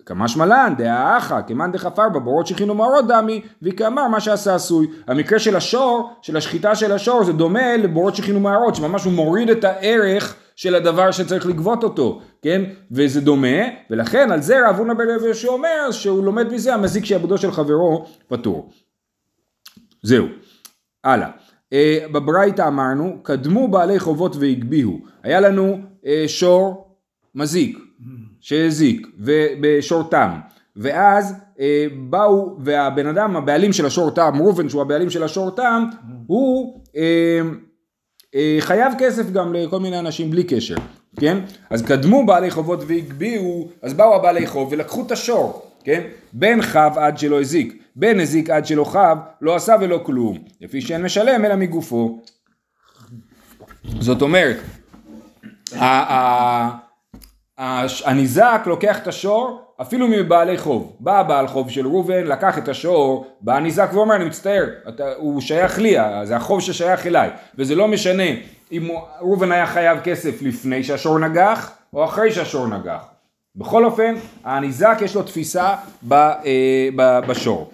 כמשמע 0.10 0.46
לן 0.46 0.74
דעה 0.78 1.18
אחא 1.18 1.42
כמאן 1.48 1.72
דחפר 1.72 2.10
בבורות 2.10 2.48
שכינו 2.48 2.74
מאורות 2.76 3.08
דמי 3.08 3.42
וכאמר 3.62 4.08
מה 4.08 4.20
שעשה 4.20 4.56
עשוי. 4.56 4.88
המקרה 5.08 5.40
של 5.40 5.56
השור, 5.56 6.12
של 6.22 6.38
השחיטה 6.38 6.76
של 6.76 6.92
השור 6.92 7.24
זה 7.24 7.34
דומה 7.34 7.78
לבורות 7.78 8.16
שכינו 8.16 8.40
מערות 8.40 8.76
שממש 8.76 9.04
הוא 9.04 9.14
מוריד 9.14 9.50
את 9.50 9.64
הערך 9.64 10.36
של 10.56 10.76
הדבר 10.76 11.12
שצריך 11.12 11.46
לגבות 11.46 11.84
אותו, 11.84 12.22
כן? 12.42 12.62
וזה 12.92 13.22
דומה, 13.22 13.58
ולכן 13.90 14.32
על 14.32 14.42
זה 14.42 14.70
רב 14.70 14.76
הונא 14.78 14.94
בן 14.94 15.10
רבי 15.16 15.26
יהושע 15.26 15.48
אומר 15.48 15.92
שהוא 15.92 16.24
לומד 16.24 16.54
מזה 16.54 16.74
המזיק 16.74 17.06
שעבודו 17.06 17.38
של 17.38 17.52
חברו 17.52 18.06
פטור. 18.28 18.70
זהו. 20.04 20.26
הלאה. 21.04 21.30
אה, 21.74 22.06
בברייתא 22.12 22.68
אמרנו, 22.68 23.20
קדמו 23.24 23.68
בעלי 23.68 24.00
חובות 24.00 24.36
והגביהו. 24.36 25.00
היה 25.24 25.40
לנו 25.40 25.78
אה, 26.06 26.24
שור 26.28 26.96
מזיק. 27.36 27.89
שהזיק, 28.40 29.08
ובשור 29.18 30.04
תם, 30.10 30.30
ואז 30.76 31.34
אה, 31.60 31.86
באו, 32.10 32.58
והבן 32.60 33.08
אדם, 33.08 33.36
הבעלים 33.36 33.74
של 33.74 33.86
השור 33.86 34.12
תם, 34.12 34.34
ראובן 34.40 34.70
שהוא 34.70 34.82
הבעלים 34.82 35.10
של 35.10 35.24
השור 35.24 35.52
תם, 35.52 35.84
הוא 36.28 36.82
אה, 36.96 37.42
אה, 38.36 38.58
חייב 38.60 38.94
כסף 39.00 39.32
גם 39.32 39.54
לכל 39.54 39.80
מיני 39.80 40.00
אנשים 40.00 40.32
בלי 40.32 40.44
קשר. 40.44 40.76
כן? 41.20 41.38
אז 41.70 41.82
קדמו 41.82 42.26
בעלי 42.26 42.52
חובות 42.52 42.80
והגביהו, 42.88 43.70
אז 43.82 43.94
באו 43.94 44.16
הבעלי 44.16 44.48
חוב 44.48 44.70
ולקחו 44.72 45.06
את 45.06 45.12
השור, 45.12 45.72
כן? 45.84 46.02
בן 46.34 46.62
חב 46.62 46.92
עד 46.96 47.18
שלא 47.18 47.42
הזיק, 47.42 47.84
בן 47.96 48.20
הזיק 48.20 48.50
עד 48.50 48.66
שלא 48.66 48.84
חב, 48.84 49.18
לא 49.42 49.56
עשה 49.56 49.76
ולא 49.82 50.02
כלום, 50.06 50.38
לפי 50.62 50.82
שאין 50.82 51.04
משלם 51.04 51.46
אלא 51.46 51.56
מגופו. 51.56 52.20
זאת 54.00 54.22
אומרת, 54.22 54.58
הניזק 58.06 58.62
לוקח 58.66 58.98
את 59.00 59.08
השור 59.08 59.62
אפילו 59.82 60.08
מבעלי 60.08 60.58
חוב. 60.58 60.96
בא 61.00 61.20
הבעל 61.20 61.48
חוב 61.48 61.70
של 61.70 61.88
ראובן, 61.88 62.24
לקח 62.24 62.58
את 62.58 62.68
השור, 62.68 63.26
בא 63.42 63.56
הניזק 63.56 63.90
ואומר, 63.94 64.16
אני 64.16 64.26
מצטער, 64.26 64.66
אתה, 64.90 65.04
הוא 65.18 65.42
שייך 65.42 65.80
לי, 65.80 65.96
זה 66.24 66.36
החוב 66.36 66.62
ששייך 66.62 67.08
אליי. 67.08 67.30
וזה 67.56 67.76
לא 67.76 67.88
משנה 67.88 68.24
אם 68.72 68.88
ראובן 69.20 69.52
היה 69.52 69.68
חייב 69.68 70.00
כסף 70.04 70.42
לפני 70.42 70.84
שהשור 70.84 71.20
נגח, 71.20 71.72
או 71.94 72.06
אחרי 72.06 72.32
שהשור 72.32 72.68
נגח. 72.68 73.04
בכל 73.56 73.86
אופן, 73.86 74.16
הניזק 74.44 74.98
יש 75.02 75.16
לו 75.16 75.24
תפיסה 75.24 75.76
ב, 76.08 76.14
אה, 76.14 76.90
ב, 76.96 77.20
בשור. 77.28 77.72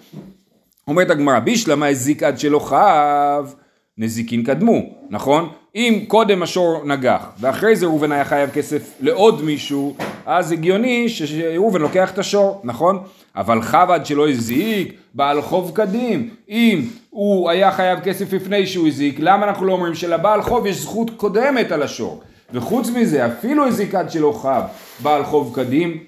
אומרת 0.88 1.10
הגמרא, 1.10 1.38
בישלמה 1.38 1.86
הזיק 1.86 2.22
עד 2.22 2.38
שלא 2.38 2.58
חב, 2.58 3.52
נזיקין 3.98 4.44
קדמו, 4.44 4.80
נכון? 5.10 5.48
אם 5.76 6.04
קודם 6.08 6.42
השור 6.42 6.82
נגח, 6.84 7.26
ואחרי 7.40 7.76
זה 7.76 7.86
ראובן 7.86 8.12
היה 8.12 8.24
חייב 8.24 8.50
כסף 8.50 8.92
לעוד 9.00 9.44
מישהו, 9.44 9.96
אז 10.26 10.52
הגיוני 10.52 11.08
שראובן 11.08 11.80
לוקח 11.80 12.10
את 12.10 12.18
השור, 12.18 12.60
נכון? 12.64 12.98
אבל 13.36 13.62
חב 13.62 13.86
עד 13.90 14.06
שלא 14.06 14.28
הזיק, 14.28 14.92
בעל 15.14 15.42
חוב 15.42 15.70
קדים, 15.74 16.28
אם 16.48 16.82
הוא 17.10 17.50
היה 17.50 17.72
חייב 17.72 18.00
כסף 18.00 18.32
לפני 18.32 18.66
שהוא 18.66 18.88
הזיק, 18.88 19.16
למה 19.18 19.46
אנחנו 19.46 19.66
לא 19.66 19.72
אומרים 19.72 19.94
שלבעל 19.94 20.42
חוב 20.42 20.66
יש 20.66 20.76
זכות 20.76 21.10
קודמת 21.16 21.72
על 21.72 21.82
השור? 21.82 22.20
וחוץ 22.52 22.90
מזה, 22.90 23.26
אפילו 23.26 23.66
הזיק 23.66 23.94
עד 23.94 24.10
שלא 24.10 24.38
חב, 24.42 24.62
בעל 25.02 25.24
חוב 25.24 25.52
קדים, 25.54 25.98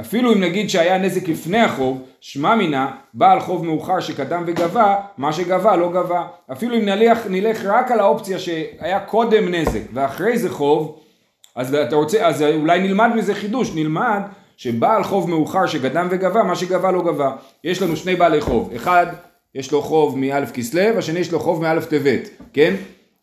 אפילו 0.00 0.32
אם 0.32 0.40
נגיד 0.40 0.70
שהיה 0.70 0.98
נזק 0.98 1.28
לפני 1.28 1.58
החוב, 1.60 2.02
שמע 2.20 2.54
מינה, 2.54 2.90
בעל 3.14 3.40
חוב 3.40 3.64
מאוחר 3.64 4.00
שקדם 4.00 4.44
וגבה, 4.46 4.96
מה 5.18 5.32
שגבה 5.32 5.76
לא 5.76 5.92
גבה. 5.92 6.26
אפילו 6.52 6.76
אם 6.76 6.84
נלך, 6.84 7.18
נלך 7.30 7.64
רק 7.64 7.90
על 7.90 8.00
האופציה 8.00 8.38
שהיה 8.38 9.00
קודם 9.00 9.54
נזק 9.54 9.80
ואחרי 9.92 10.38
זה 10.38 10.50
חוב, 10.50 10.98
אז 11.56 11.74
אתה 11.74 11.96
רוצה, 11.96 12.26
אז 12.26 12.42
אולי 12.42 12.80
נלמד 12.80 13.10
מזה 13.16 13.34
חידוש, 13.34 13.74
נלמד 13.74 14.20
שבעל 14.56 15.04
חוב 15.04 15.30
מאוחר 15.30 15.66
שקדם 15.66 16.08
וגבה, 16.10 16.42
מה 16.42 16.56
שגבה 16.56 16.90
לא 16.92 17.02
גבה. 17.02 17.36
יש 17.64 17.82
לנו 17.82 17.96
שני 17.96 18.16
בעלי 18.16 18.40
חוב, 18.40 18.72
אחד 18.76 19.06
יש 19.54 19.72
לו 19.72 19.82
חוב 19.82 20.18
מאלף 20.18 20.52
כסלו, 20.52 20.98
השני 20.98 21.20
יש 21.20 21.32
לו 21.32 21.40
חוב 21.40 21.62
מאלף 21.62 21.86
טבת, 21.86 22.28
כן? 22.52 22.74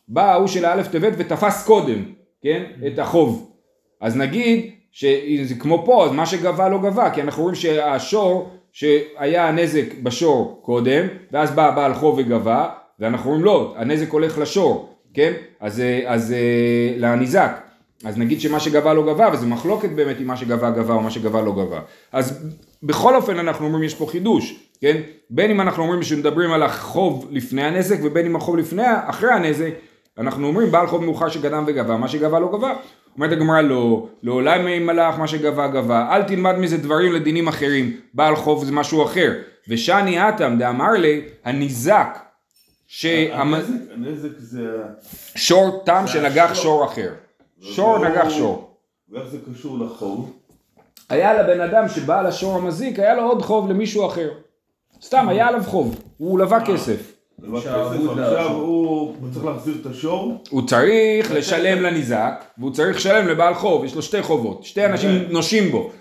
בא 0.07 0.31
ההוא 0.31 0.47
של 0.47 0.65
האלף 0.65 0.87
טבת 0.87 1.13
ותפס 1.17 1.65
קודם, 1.65 2.03
כן? 2.41 2.63
את 2.87 2.99
החוב. 2.99 3.51
אז 4.01 4.17
נגיד 4.17 4.71
שזה 4.91 5.55
כמו 5.59 5.85
פה, 5.85 6.05
אז 6.05 6.11
מה 6.11 6.25
שגבה 6.25 6.69
לא 6.69 6.77
גבה, 6.77 7.09
כי 7.09 7.21
אנחנו 7.21 7.43
רואים 7.43 7.55
שהשור, 7.55 8.49
שהיה 8.71 9.51
נזק 9.51 9.85
בשור 10.03 10.59
קודם, 10.65 11.07
ואז 11.31 11.51
בא 11.51 11.71
בעל 11.71 11.93
חוב 11.93 12.17
וגבה, 12.17 12.69
ואנחנו 12.99 13.29
רואים 13.29 13.45
לא, 13.45 13.73
הנזק 13.77 14.09
הולך 14.09 14.37
לשור, 14.37 14.95
כן? 15.13 15.33
אז, 15.59 15.79
אה, 15.79 16.01
אז 16.05 16.31
אה, 16.31 16.93
לניזק. 16.97 17.51
אז 18.05 18.17
נגיד 18.17 18.41
שמה 18.41 18.59
שגבה 18.59 18.93
לא 18.93 19.13
גבה, 19.13 19.29
וזה 19.33 19.45
מחלוקת 19.45 19.89
באמת 19.89 20.21
אם 20.21 20.27
מה 20.27 20.37
שגבה 20.37 20.71
גבה 20.71 20.93
או 20.93 21.01
מה 21.01 21.11
שגבה 21.11 21.41
לא 21.41 21.51
גבה. 21.51 21.79
אז 22.11 22.47
בכל 22.83 23.15
אופן 23.15 23.39
אנחנו 23.39 23.65
אומרים 23.65 23.83
יש 23.83 23.95
פה 23.95 24.07
חידוש, 24.11 24.69
כן? 24.81 25.01
בין 25.29 25.51
אם 25.51 25.61
אנחנו 25.61 25.83
אומרים 25.83 26.03
שמדברים 26.03 26.51
על 26.51 26.63
החוב 26.63 27.27
לפני 27.31 27.63
הנזק, 27.63 27.97
ובין 28.03 28.25
אם 28.25 28.35
החוב 28.35 28.57
לפני, 28.57 28.83
אחרי 29.05 29.31
הנזק, 29.31 29.71
אנחנו 30.17 30.47
אומרים 30.47 30.71
בעל 30.71 30.87
חוב 30.87 31.03
מאוחר 31.03 31.29
שגדם 31.29 31.63
וגבה, 31.67 31.97
מה 31.97 32.07
שגבה 32.07 32.39
לא 32.39 32.51
גבה. 32.57 32.73
אומרת 33.19 33.31
הגמרא 33.31 33.61
לא, 33.61 34.07
לעולם 34.23 34.67
אין 34.67 34.85
מלאך 34.85 35.19
מה 35.19 35.27
שגבה 35.27 35.67
גבה, 35.67 36.15
אל 36.15 36.23
תלמד 36.23 36.55
מזה 36.57 36.77
דברים 36.77 37.13
לדינים 37.13 37.47
אחרים, 37.47 37.99
בעל 38.13 38.35
חוב 38.35 38.65
זה 38.65 38.71
משהו 38.71 39.05
אחר. 39.05 39.33
ושני 39.69 40.19
עתם 40.19 40.55
דאמר 40.59 40.91
לי, 40.91 41.21
הניזק, 41.45 42.19
שהשור 42.87 43.35
הנזק, 43.35 43.73
הנזק 43.93 44.29
זה... 44.37 44.67
תם 45.85 46.03
זה 46.05 46.11
שנגח. 46.11 46.53
שור 46.53 46.85
אחר. 46.85 47.09
שור 47.61 47.97
לא- 47.97 48.09
נגח 48.09 48.29
שור. 48.29 48.77
ואיך 49.09 49.27
זה 49.27 49.37
קשור 49.53 49.79
לחוב? 49.79 50.33
היה 51.09 51.43
לבן 51.43 51.61
אדם 51.61 51.87
שבעל 51.89 52.25
השור 52.25 52.55
המזיק, 52.55 52.99
היה 52.99 53.15
לו 53.15 53.21
עוד 53.23 53.41
חוב 53.41 53.69
למישהו 53.69 54.07
אחר. 54.07 54.29
סתם, 55.01 55.29
היה 55.29 55.47
עליו 55.47 55.63
חוב, 55.63 55.95
הוא 56.17 56.39
לווה 56.39 56.65
כסף. 56.65 57.18
עכשיו. 57.53 58.51
הוא 58.53 59.29
צריך 59.33 59.45
להחזיר 59.45 59.75
את 59.81 59.85
השור, 59.85 60.43
הוא 60.49 60.67
צריך 60.67 61.31
לשלם 61.31 61.81
לניזק, 61.81 62.43
והוא 62.57 62.71
צריך 62.71 62.97
לשלם 62.97 63.27
לבעל 63.27 63.53
חוב, 63.53 63.85
יש 63.85 63.95
לו 63.95 64.01
שתי 64.01 64.21
חובות, 64.21 64.63
שתי 64.63 64.85
אנשים 64.85 65.09
כן. 65.09 65.31
נושים 65.31 65.71
בו. 65.71 65.91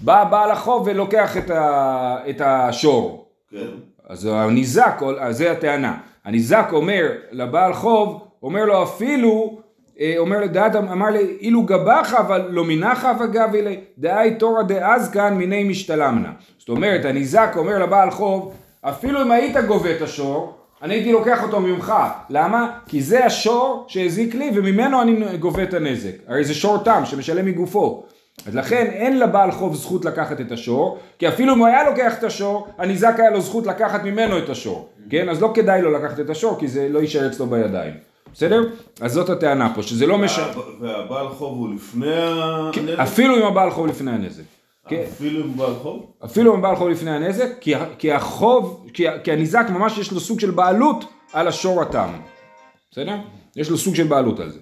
בא 0.00 0.24
בעל 0.24 0.50
החוב 0.50 0.82
ולוקח 0.86 1.36
את, 1.36 1.50
ה, 1.50 2.16
את 2.30 2.40
השור. 2.44 3.28
כן, 3.50 3.66
אז 4.08 4.28
הניזק, 4.32 5.02
אז 5.18 5.36
זה 5.36 5.52
הטענה. 5.52 5.98
הניזק 6.24 6.68
אומר 6.72 7.08
לבעל 7.32 7.74
חוב, 7.74 8.28
אומר 8.42 8.64
לו 8.64 8.82
אפילו, 8.82 9.58
אה, 10.00 10.14
אומר 10.18 10.40
לדעת, 10.40 10.76
אמר 10.76 11.10
לי, 11.10 11.36
אילו 11.40 11.62
גבך 11.62 12.14
אבל 12.18 12.48
לא 12.50 12.64
מנחה 12.64 13.12
וגבי 13.20 13.62
לי, 13.62 13.80
דאי 13.98 14.34
תורא 14.38 14.62
דאז 14.62 15.10
כאן 15.10 15.34
מיני 15.34 15.64
משתלמנה. 15.64 16.32
זאת 16.58 16.68
אומרת, 16.68 17.04
הניזק 17.04 17.52
אומר 17.56 17.78
לבעל 17.78 18.10
חוב, 18.10 18.54
אפילו 18.82 19.22
אם 19.22 19.32
היית 19.32 19.56
גובה 19.56 19.96
את 19.96 20.02
השור, 20.02 20.54
אני 20.82 20.94
הייתי 20.94 21.12
לוקח 21.12 21.42
אותו 21.42 21.60
ממך. 21.60 21.94
למה? 22.30 22.70
כי 22.88 23.02
זה 23.02 23.24
השור 23.24 23.84
שהזיק 23.88 24.34
לי 24.34 24.50
וממנו 24.54 25.02
אני 25.02 25.38
גובה 25.38 25.62
את 25.62 25.74
הנזק. 25.74 26.10
הרי 26.28 26.44
זה 26.44 26.54
שור 26.54 26.78
תם 26.78 27.02
שמשלם 27.04 27.46
מגופו. 27.46 28.04
אז 28.46 28.56
לכן 28.56 28.86
אין 28.92 29.18
לבעל 29.18 29.50
חוב 29.52 29.74
זכות 29.74 30.04
לקחת 30.04 30.40
את 30.40 30.52
השור, 30.52 30.98
כי 31.18 31.28
אפילו 31.28 31.54
אם 31.54 31.58
הוא 31.58 31.66
היה 31.66 31.90
לוקח 31.90 32.18
את 32.18 32.24
השור, 32.24 32.66
הניזק 32.78 33.14
היה 33.18 33.30
לו 33.30 33.40
זכות 33.40 33.66
לקחת 33.66 34.04
ממנו 34.04 34.38
את 34.38 34.48
השור, 34.50 34.88
כן? 35.10 35.28
אז 35.28 35.42
לא 35.42 35.50
כדאי 35.54 35.82
לו 35.82 35.90
לקחת 35.92 36.20
את 36.20 36.30
השור, 36.30 36.58
כי 36.58 36.68
זה 36.68 36.88
לא 36.90 36.98
יישאר 36.98 37.26
אצלו 37.26 37.46
בידיים, 37.46 37.94
בסדר? 38.34 38.60
אז 39.00 39.12
זאת 39.12 39.30
הטענה 39.30 39.74
פה, 39.74 39.82
שזה 39.82 40.06
לא 40.06 40.18
משנה, 40.18 40.44
והב- 40.46 40.58
והבעל 40.80 41.28
חוב 41.28 41.58
הוא 41.58 41.74
לפני 41.74 42.12
הנזק? 42.16 42.98
אפילו 42.98 43.36
אם 43.36 43.42
הבעל 43.42 43.70
חוב 43.70 43.86
לפני 43.86 44.10
הנזק, 44.10 44.42
כן? 44.42 44.55
אפילו 44.94 45.44
עם 45.44 45.56
בעל 45.56 45.74
חוב? 45.82 46.12
אפילו 46.24 46.54
אם 46.54 46.58
הבעל 46.58 46.76
חוב 46.76 46.88
לפני 46.88 47.10
הנזק, 47.10 47.48
כי, 47.60 47.74
כי 47.98 48.12
החוב, 48.12 48.86
כי, 48.94 49.04
כי 49.24 49.32
הניזק 49.32 49.66
ממש 49.70 49.98
יש 49.98 50.12
לו 50.12 50.20
סוג 50.20 50.40
של 50.40 50.50
בעלות 50.50 51.04
על 51.32 51.48
השור 51.48 51.82
התם, 51.82 52.08
בסדר? 52.90 53.16
יש 53.56 53.70
לו 53.70 53.78
סוג 53.78 53.94
של 53.94 54.06
בעלות 54.06 54.40
על 54.40 54.50
זה. 54.50 54.58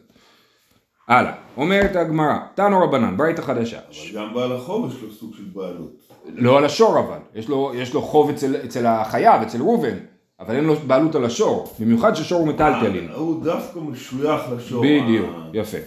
הלאה, 1.09 1.33
אומרת 1.57 1.97
הגמרא, 1.97 2.37
תנו 2.55 2.81
רבנן, 2.85 3.17
ברית 3.17 3.39
החדשה. 3.39 3.79
אבל 3.79 4.19
גם 4.21 4.35
בעל 4.35 4.53
החוב 4.57 4.91
יש 4.97 5.03
לו 5.03 5.13
סוג 5.13 5.35
של 5.37 5.45
בעלות. 5.55 5.93
לא 6.35 6.59
על 6.59 6.65
השור 6.65 6.99
אבל, 6.99 7.19
יש 7.35 7.49
לו, 7.49 7.73
יש 7.75 7.95
לו 7.95 8.03
חוב 8.03 8.31
אצל, 8.31 8.57
אצל 8.65 8.87
החייב, 8.87 9.43
אצל 9.43 9.59
ראובן, 9.61 9.95
אבל 10.41 10.55
אין 10.57 10.65
לו 10.65 10.75
בעלות 10.77 11.15
על 11.15 11.25
השור, 11.25 11.75
במיוחד 11.81 12.15
ששור 12.15 12.41
הוא 12.41 12.49
מטלטלין. 12.49 13.09
אה, 13.09 13.15
הוא 13.15 13.45
דווקא 13.45 13.79
משוייך 13.79 14.43
לשור. 14.57 14.83
בדיוק, 14.85 15.27
ה- 15.35 15.49
יפה. 15.53 15.79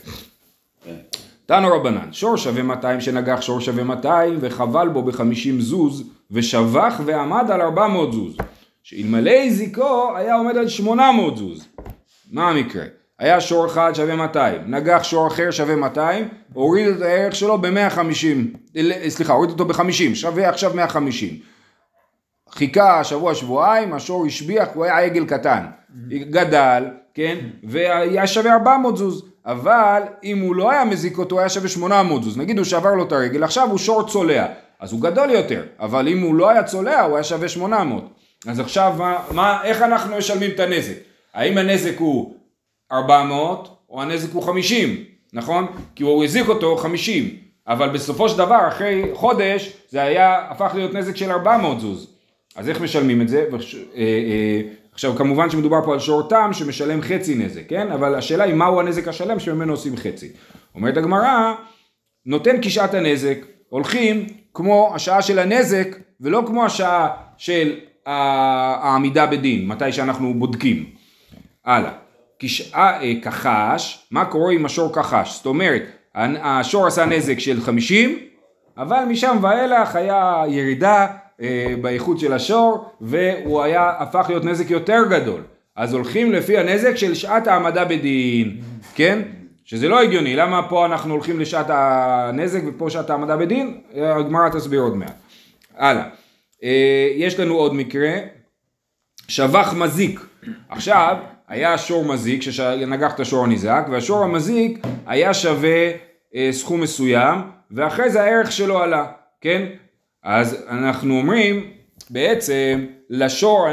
תנו 1.47 1.67
רבנן, 1.67 2.13
שור 2.13 2.37
שווה 2.37 2.63
200 2.63 3.01
שנגח 3.01 3.41
שור 3.41 3.59
שווה 3.59 3.83
200 3.83 4.37
וחבל 4.41 4.87
בו 4.87 5.03
ב-50 5.03 5.59
זוז 5.59 6.03
ושבח 6.31 7.01
ועמד 7.05 7.51
על 7.51 7.61
400 7.61 8.13
זוז. 8.13 8.37
שאלמלא 8.83 9.49
זיקו 9.49 10.17
היה 10.17 10.35
עומד 10.35 10.57
על 10.57 10.67
800 10.67 11.37
זוז. 11.37 11.67
מה 12.31 12.49
המקרה? 12.49 12.83
היה 13.19 13.41
שור 13.41 13.65
אחד 13.65 13.91
שווה 13.93 14.15
200, 14.15 14.61
נגח 14.75 15.03
שור 15.03 15.27
אחר 15.27 15.51
שווה 15.51 15.75
200, 15.75 16.27
הוריד 16.53 16.87
את 16.87 17.01
הערך 17.01 17.35
שלו 17.35 17.57
ב-150, 17.57 18.79
סליחה, 19.09 19.33
הוריד 19.33 19.49
אותו 19.49 19.65
ב-50, 19.65 20.15
שווה 20.15 20.49
עכשיו 20.49 20.71
150. 20.75 21.29
חיכה 22.49 23.03
שבוע 23.03 23.35
שבועיים, 23.35 23.93
השור 23.93 24.25
השביח, 24.25 24.67
הוא 24.73 24.85
היה 24.85 24.99
עגל 24.99 25.25
קטן, 25.25 25.65
גדל, 26.09 26.83
כן, 27.13 27.37
והיה 27.63 28.27
שווה 28.27 28.53
400 28.53 28.97
זוז, 28.97 29.25
אבל 29.47 30.01
אם 30.23 30.39
הוא 30.39 30.55
לא 30.55 30.71
היה 30.71 30.85
מזיק 30.85 31.17
אותו, 31.17 31.39
היה 31.39 31.49
שווה 31.49 31.69
800 31.69 32.23
זוז, 32.23 32.37
נגיד 32.37 32.57
הוא 32.57 32.65
שבר 32.65 32.93
לו 32.93 33.03
את 33.03 33.11
הרגל, 33.11 33.43
עכשיו 33.43 33.69
הוא 33.69 33.77
שור 33.77 34.07
צולע, 34.07 34.45
אז 34.79 34.91
הוא 34.91 35.01
גדול 35.01 35.29
יותר, 35.29 35.63
אבל 35.79 36.07
אם 36.07 36.21
הוא 36.21 36.35
לא 36.35 36.49
היה 36.49 36.63
צולע, 36.63 37.01
הוא 37.01 37.15
היה 37.15 37.23
שווה 37.23 37.49
800, 37.49 38.03
אז 38.47 38.59
עכשיו 38.59 38.93
מה, 38.97 39.17
מה, 39.31 39.63
איך 39.63 39.81
אנחנו 39.81 40.17
משלמים 40.17 40.51
את 40.51 40.59
הנזק? 40.59 40.93
האם 41.33 41.57
הנזק 41.57 41.97
הוא 41.97 42.35
400 42.91 43.77
או 43.89 44.01
הנזק 44.01 44.33
הוא 44.33 44.43
50, 44.43 45.03
נכון? 45.33 45.67
כי 45.95 46.03
הוא 46.03 46.23
הזיק 46.23 46.47
אותו 46.47 46.77
50, 46.77 47.29
אבל 47.67 47.89
בסופו 47.89 48.29
של 48.29 48.37
דבר 48.37 48.67
אחרי 48.67 49.03
חודש 49.13 49.73
זה 49.89 50.01
היה, 50.01 50.45
הפך 50.49 50.71
להיות 50.75 50.93
נזק 50.93 51.15
של 51.15 51.31
400 51.31 51.79
זוז. 51.79 52.13
אז 52.55 52.69
איך 52.69 52.81
משלמים 52.81 53.21
את 53.21 53.29
זה? 53.29 53.45
אה, 54.97 55.09
אה, 55.09 55.13
עכשיו 55.13 55.15
כמובן 55.15 55.49
שמדובר 55.49 55.85
פה 55.85 55.93
על 55.93 55.99
שור 55.99 56.29
תם 56.29 56.49
שמשלם 56.53 57.01
חצי 57.01 57.35
נזק, 57.35 57.61
כן? 57.67 57.91
אבל 57.91 58.15
השאלה 58.15 58.43
היא 58.43 58.53
מהו 58.53 58.79
הנזק 58.79 59.07
השלם 59.07 59.39
שממנו 59.39 59.73
עושים 59.73 59.97
חצי. 59.97 60.29
אומרת 60.75 60.97
הגמרא, 60.97 61.53
נותן 62.25 62.55
כשעת 62.61 62.93
הנזק, 62.93 63.37
הולכים 63.69 64.25
כמו 64.53 64.91
השעה 64.95 65.21
של 65.21 65.39
הנזק 65.39 65.87
ולא 66.21 66.43
כמו 66.47 66.65
השעה 66.65 67.09
של 67.37 67.79
העמידה 68.05 69.25
בדין, 69.25 69.67
מתי 69.67 69.91
שאנחנו 69.91 70.33
בודקים. 70.33 70.85
הלאה. 71.65 71.91
כשעה 72.39 73.01
אה, 73.01 73.13
כחש, 73.21 74.07
מה 74.11 74.25
קורה 74.25 74.53
עם 74.53 74.65
השור 74.65 74.93
כחש? 74.93 75.35
זאת 75.35 75.45
אומרת, 75.45 75.83
השור 76.15 76.87
עשה 76.87 77.05
נזק 77.05 77.39
של 77.39 77.61
50, 77.61 78.19
אבל 78.77 79.03
משם 79.09 79.37
ואילך 79.41 79.95
היה 79.95 80.43
ירידה 80.47 81.05
אה, 81.05 81.26
באיכות 81.81 82.19
של 82.19 82.33
השור, 82.33 82.85
והוא 83.01 83.61
היה, 83.61 83.93
הפך 83.99 84.25
להיות 84.29 84.45
נזק 84.45 84.69
יותר 84.69 85.03
גדול. 85.09 85.41
אז 85.75 85.93
הולכים 85.93 86.31
לפי 86.31 86.57
הנזק 86.57 86.95
של 86.95 87.13
שעת 87.13 87.47
העמדה 87.47 87.85
בדין, 87.85 88.57
כן? 88.95 89.21
שזה 89.65 89.89
לא 89.89 90.01
הגיוני, 90.01 90.35
למה 90.35 90.69
פה 90.69 90.85
אנחנו 90.85 91.13
הולכים 91.13 91.39
לשעת 91.39 91.65
הנזק 91.69 92.61
ופה 92.67 92.89
שעת 92.89 93.09
העמדה 93.09 93.37
בדין? 93.37 93.81
הגמרא 93.95 94.49
תסביר 94.49 94.81
עוד 94.81 94.95
מעט. 94.95 95.15
הלאה. 95.77 96.03
אה, 96.63 97.09
יש 97.15 97.39
לנו 97.39 97.55
עוד 97.55 97.73
מקרה, 97.73 98.11
שבח 99.27 99.73
מזיק. 99.73 100.19
עכשיו, 100.69 101.17
היה 101.47 101.77
שור 101.77 102.05
מזיק 102.05 102.41
שנגח 102.41 103.15
את 103.15 103.19
השור 103.19 103.43
הנזק, 103.43 103.87
והשור 103.91 104.23
המזיק 104.23 104.79
היה 105.05 105.33
שווה 105.33 105.91
אה, 106.35 106.49
סכום 106.51 106.81
מסוים, 106.81 107.39
ואחרי 107.71 108.09
זה 108.09 108.23
הערך 108.23 108.51
שלו 108.51 108.83
עלה, 108.83 109.05
כן? 109.41 109.65
אז 110.29 110.65
אנחנו 110.69 111.17
אומרים, 111.17 111.63
בעצם 112.09 112.85
לשור, 113.09 113.67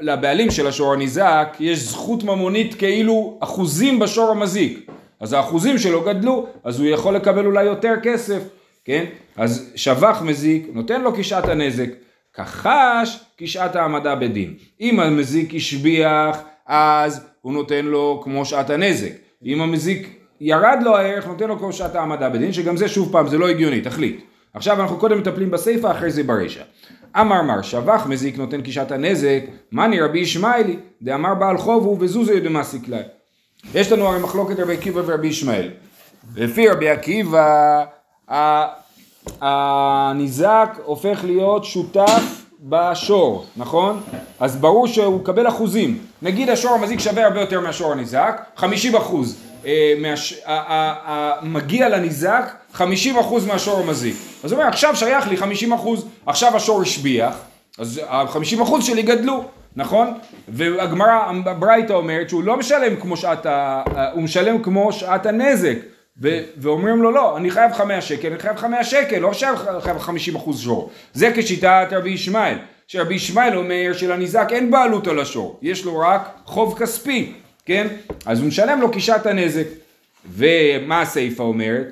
לבעלים 0.00 0.50
של 0.50 0.66
השור 0.66 0.92
הנזק 0.92 1.56
יש 1.60 1.78
זכות 1.78 2.24
ממונית 2.24 2.74
כאילו 2.74 3.38
אחוזים 3.40 3.98
בשור 3.98 4.30
המזיק. 4.30 4.90
אז 5.20 5.32
האחוזים 5.32 5.78
שלו 5.78 6.00
גדלו, 6.00 6.46
אז 6.64 6.80
הוא 6.80 6.88
יכול 6.88 7.14
לקבל 7.14 7.46
אולי 7.46 7.64
יותר 7.64 7.94
כסף, 8.02 8.42
כן? 8.84 9.04
אז 9.36 9.72
שבח 9.74 10.22
מזיק, 10.22 10.66
נותן 10.72 11.02
לו 11.02 11.12
כשעת 11.16 11.48
הנזק, 11.48 11.88
כחש 12.34 13.20
כשעת 13.36 13.76
העמדה 13.76 14.14
בדין. 14.14 14.54
אם 14.80 15.00
המזיק 15.00 15.54
השביח, 15.54 16.42
אז 16.66 17.26
הוא 17.42 17.52
נותן 17.52 17.84
לו 17.84 18.20
כמו 18.24 18.44
שעת 18.44 18.70
הנזק. 18.70 19.12
אם 19.44 19.60
המזיק 19.60 20.08
ירד 20.40 20.78
לו 20.82 20.96
הערך, 20.96 21.26
נותן 21.26 21.48
לו 21.48 21.58
כמו 21.58 21.72
שעת 21.72 21.94
העמדה 21.94 22.28
בדין, 22.28 22.52
שגם 22.52 22.76
זה 22.76 22.88
שוב 22.88 23.12
פעם, 23.12 23.28
זה 23.28 23.38
לא 23.38 23.48
הגיוני, 23.48 23.80
תחליט. 23.80 24.33
עכשיו 24.54 24.80
אנחנו 24.80 24.96
קודם 24.96 25.18
מטפלים 25.18 25.50
בסיפא, 25.50 25.90
אחרי 25.90 26.10
זה 26.10 26.22
ברישא. 26.22 26.62
אמר 27.20 27.42
מר 27.42 27.62
שבח 27.62 28.06
מזיק 28.06 28.38
נותן 28.38 28.60
כשעת 28.64 28.92
הנזק, 28.92 29.40
מאני 29.72 30.00
רבי 30.00 30.18
ישמעאלי, 30.18 30.76
דאמר 31.02 31.34
בעל 31.34 31.58
חוב 31.58 31.84
הוא 31.84 31.96
וזוזי 32.00 32.40
דמסיק 32.40 32.88
להם. 32.88 33.06
יש 33.74 33.92
לנו 33.92 34.06
הרי 34.06 34.20
מחלוקת 34.20 34.58
רבי 34.58 34.72
עקיבא 34.74 35.02
ורבי 35.06 35.28
ישמעאל. 35.28 35.70
לפי 36.36 36.68
רבי 36.68 36.88
עקיבא, 36.88 37.84
הניזק 39.40 40.78
הופך 40.84 41.20
להיות 41.24 41.64
שותף 41.64 42.43
בשור, 42.68 43.46
נכון? 43.56 44.00
אז 44.40 44.56
ברור 44.56 44.86
שהוא 44.86 45.20
מקבל 45.20 45.48
אחוזים. 45.48 45.98
נגיד 46.22 46.50
השור 46.50 46.74
המזיק 46.74 47.00
שווה 47.00 47.24
הרבה 47.24 47.40
יותר 47.40 47.60
מהשור 47.60 47.92
הניזק, 47.92 48.42
50 48.56 48.96
אחוז. 48.96 49.36
אה, 49.66 51.32
מגיע 51.42 51.88
לניזק 51.88 52.54
50 52.72 53.18
אחוז 53.18 53.46
מהשור 53.46 53.80
המזיק. 53.80 54.16
אז 54.44 54.52
הוא 54.52 54.58
אומר 54.58 54.68
עכשיו 54.70 54.96
שייך 54.96 55.28
לי 55.28 55.36
50 55.36 55.72
אחוז, 55.72 56.06
עכשיו 56.26 56.56
השור 56.56 56.82
השביח, 56.82 57.36
אז 57.78 58.00
ה-50 58.08 58.62
אחוז 58.62 58.84
שלי 58.84 59.02
גדלו. 59.02 59.44
נכון? 59.76 60.14
והגמרא, 60.48 61.32
הברייתא 61.46 61.92
אומרת 61.92 62.28
שהוא 62.28 62.44
לא 62.44 62.56
משלם 62.56 62.96
כמו 62.96 63.16
שעת 63.16 63.46
ה... 63.46 63.82
הוא 64.12 64.22
משלם 64.22 64.62
כמו 64.62 64.92
שעת 64.92 65.26
הנזק. 65.26 65.76
ו- 66.22 66.40
ואומרים 66.56 67.02
לו 67.02 67.10
לא, 67.10 67.36
אני 67.36 67.50
חייב 67.50 67.72
חמש 67.72 68.08
שקל, 68.08 68.28
אני 68.28 68.38
חייב 68.38 68.56
חמש 68.56 68.90
שקל, 68.90 69.18
לא 69.18 69.30
חייב 69.80 69.98
חמישים 69.98 70.36
אחוז 70.36 70.60
שור. 70.60 70.90
זה 71.12 71.32
כשיטת 71.36 71.88
רבי 71.90 72.10
ישמעאל. 72.10 72.58
שרבי 72.88 73.14
ישמעאל 73.14 73.56
אומר 73.56 73.92
שלניזק 73.92 74.48
אין 74.50 74.70
בעלות 74.70 75.06
על 75.06 75.20
השור, 75.20 75.58
יש 75.62 75.84
לו 75.84 75.98
רק 75.98 76.36
חוב 76.44 76.78
כספי, 76.78 77.32
כן? 77.66 77.86
אז 78.26 78.40
הוא 78.40 78.48
משלם 78.48 78.80
לו 78.80 78.92
כשעת 78.92 79.26
הנזק. 79.26 79.66
ומה 80.36 81.00
הסיפא 81.00 81.42
אומרת? 81.42 81.86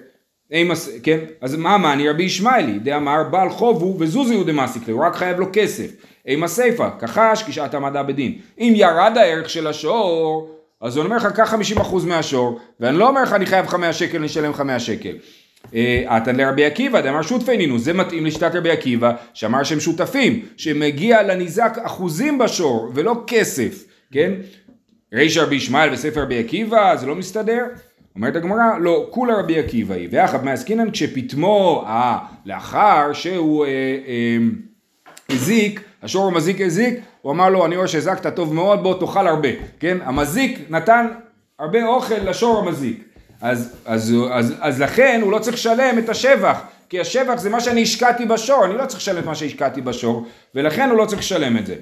כן? 1.02 1.18
אז 1.40 1.56
מה 1.56 1.78
מעני 1.78 2.08
רבי 2.08 2.22
ישמעאלי? 2.22 2.78
דאמר 2.78 3.22
בעל 3.30 3.50
חוב 3.50 3.82
הוא 3.82 3.96
וזוזי 3.98 4.34
הוא 4.34 4.44
דמאסיקלי, 4.44 4.92
הוא 4.92 5.04
רק 5.04 5.16
חייב 5.16 5.40
לו 5.40 5.46
כסף. 5.52 5.90
אימה 6.26 6.48
סיפא, 6.48 6.88
כחש 7.00 7.42
כשעת 7.42 7.74
המדע 7.74 8.02
בדין. 8.02 8.38
אם 8.58 8.72
ירד 8.76 9.12
הערך 9.16 9.50
של 9.50 9.66
השור, 9.66 10.50
אז 10.82 10.96
הוא 10.96 11.04
אומר 11.04 11.16
לך 11.16 11.26
קח 11.26 11.54
50% 11.78 12.06
מהשור, 12.06 12.60
ואני 12.80 12.98
לא 12.98 13.08
אומר 13.08 13.22
לך 13.22 13.32
אני 13.32 13.46
חייב 13.46 13.66
5 13.66 13.98
שקל, 13.98 14.18
אני 14.18 14.26
אשלם 14.26 14.50
לך 14.50 14.60
100 14.60 14.80
שקל. 14.80 15.16
עתן 16.06 16.40
אה, 16.40 16.46
לרבי 16.46 16.64
עקיבא, 16.64 17.00
דאמר 17.00 17.22
שותפי 17.22 17.56
נינו, 17.56 17.78
זה 17.78 17.92
מתאים 17.92 18.26
לשיטת 18.26 18.54
רבי 18.54 18.70
עקיבא, 18.70 19.12
שאמר 19.34 19.62
שהם 19.62 19.80
שותפים, 19.80 20.46
שמגיע 20.56 21.22
לניזק 21.22 21.78
אחוזים 21.82 22.38
בשור, 22.38 22.90
ולא 22.94 23.24
כסף, 23.26 23.84
כן? 24.12 24.32
רישא 25.12 25.40
רבי 25.40 25.56
ישמעאל 25.56 25.92
וספר 25.92 26.22
רבי 26.22 26.38
עקיבא, 26.38 26.96
זה 26.96 27.06
לא 27.06 27.14
מסתדר? 27.14 27.64
אומרת 28.16 28.36
הגמרא, 28.36 28.78
לא, 28.80 29.06
כולה 29.10 29.38
רבי 29.38 29.58
עקיבא 29.58 29.94
היא, 29.94 30.08
ואחד 30.10 30.44
מעסקינן 30.44 30.90
כשפטמו, 30.90 31.84
אה, 31.86 32.18
לאחר 32.46 33.12
שהוא 33.12 33.64
אה, 33.64 33.70
אה, 34.06 34.36
הזיק, 35.28 35.80
השור 36.02 36.26
המזיק 36.26 36.60
הזיק, 36.60 36.94
הוא 37.22 37.32
אמר 37.32 37.48
לו, 37.48 37.66
אני 37.66 37.76
רואה 37.76 37.88
שהזקת 37.88 38.36
טוב 38.36 38.54
מאוד, 38.54 38.82
בוא 38.82 39.00
תאכל 39.00 39.26
הרבה, 39.26 39.48
כן? 39.80 39.98
המזיק 40.04 40.58
נתן 40.70 41.06
הרבה 41.58 41.86
אוכל 41.86 42.14
לשור 42.14 42.58
המזיק. 42.58 43.04
אז, 43.40 43.76
אז, 43.84 44.14
אז, 44.30 44.54
אז 44.60 44.82
לכן 44.82 45.20
הוא 45.22 45.32
לא 45.32 45.38
צריך 45.38 45.56
לשלם 45.56 45.98
את 45.98 46.08
השבח, 46.08 46.60
כי 46.88 47.00
השבח 47.00 47.34
זה 47.38 47.50
מה 47.50 47.60
שאני 47.60 47.82
השקעתי 47.82 48.26
בשור, 48.26 48.64
אני 48.64 48.74
לא 48.74 48.86
צריך 48.86 49.00
לשלם 49.00 49.18
את 49.18 49.24
מה 49.24 49.34
שהשקעתי 49.34 49.80
בשור, 49.80 50.26
ולכן 50.54 50.90
הוא 50.90 50.98
לא 50.98 51.04
צריך 51.04 51.20
לשלם 51.20 51.56
את 51.56 51.66
זה. 51.66 51.74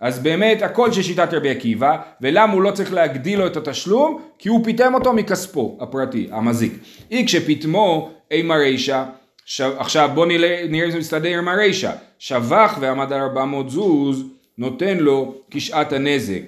אז 0.00 0.18
באמת 0.18 0.62
הכל 0.62 0.92
של 0.92 1.02
שיטת 1.02 1.34
רבי 1.34 1.50
עקיבא, 1.50 1.96
ולמה 2.20 2.52
הוא 2.52 2.62
לא 2.62 2.70
צריך 2.70 2.92
להגדיל 2.92 3.38
לו 3.38 3.46
את 3.46 3.56
התשלום? 3.56 4.22
כי 4.38 4.48
הוא 4.48 4.64
פיטם 4.64 4.94
אותו 4.94 5.12
מכספו 5.12 5.78
הפרטי, 5.80 6.28
המזיק. 6.32 6.72
אי 7.10 7.26
כשפיטמו 7.26 8.10
אימה 8.30 8.56
רישא 8.56 9.04
ש... 9.44 9.60
עכשיו 9.60 10.10
בוא 10.14 10.26
נראה, 10.26 10.64
נראה 10.68 10.86
אם 10.86 10.90
זה 10.90 10.98
מסתדר 10.98 11.38
עם 11.38 11.48
הרישא. 11.48 11.92
שבח 12.18 12.78
ועמד 12.80 13.12
על 13.12 13.20
400 13.20 13.70
זוז, 13.70 14.24
נותן 14.58 14.98
לו 14.98 15.34
כשעת 15.50 15.92
הנזק. 15.92 16.40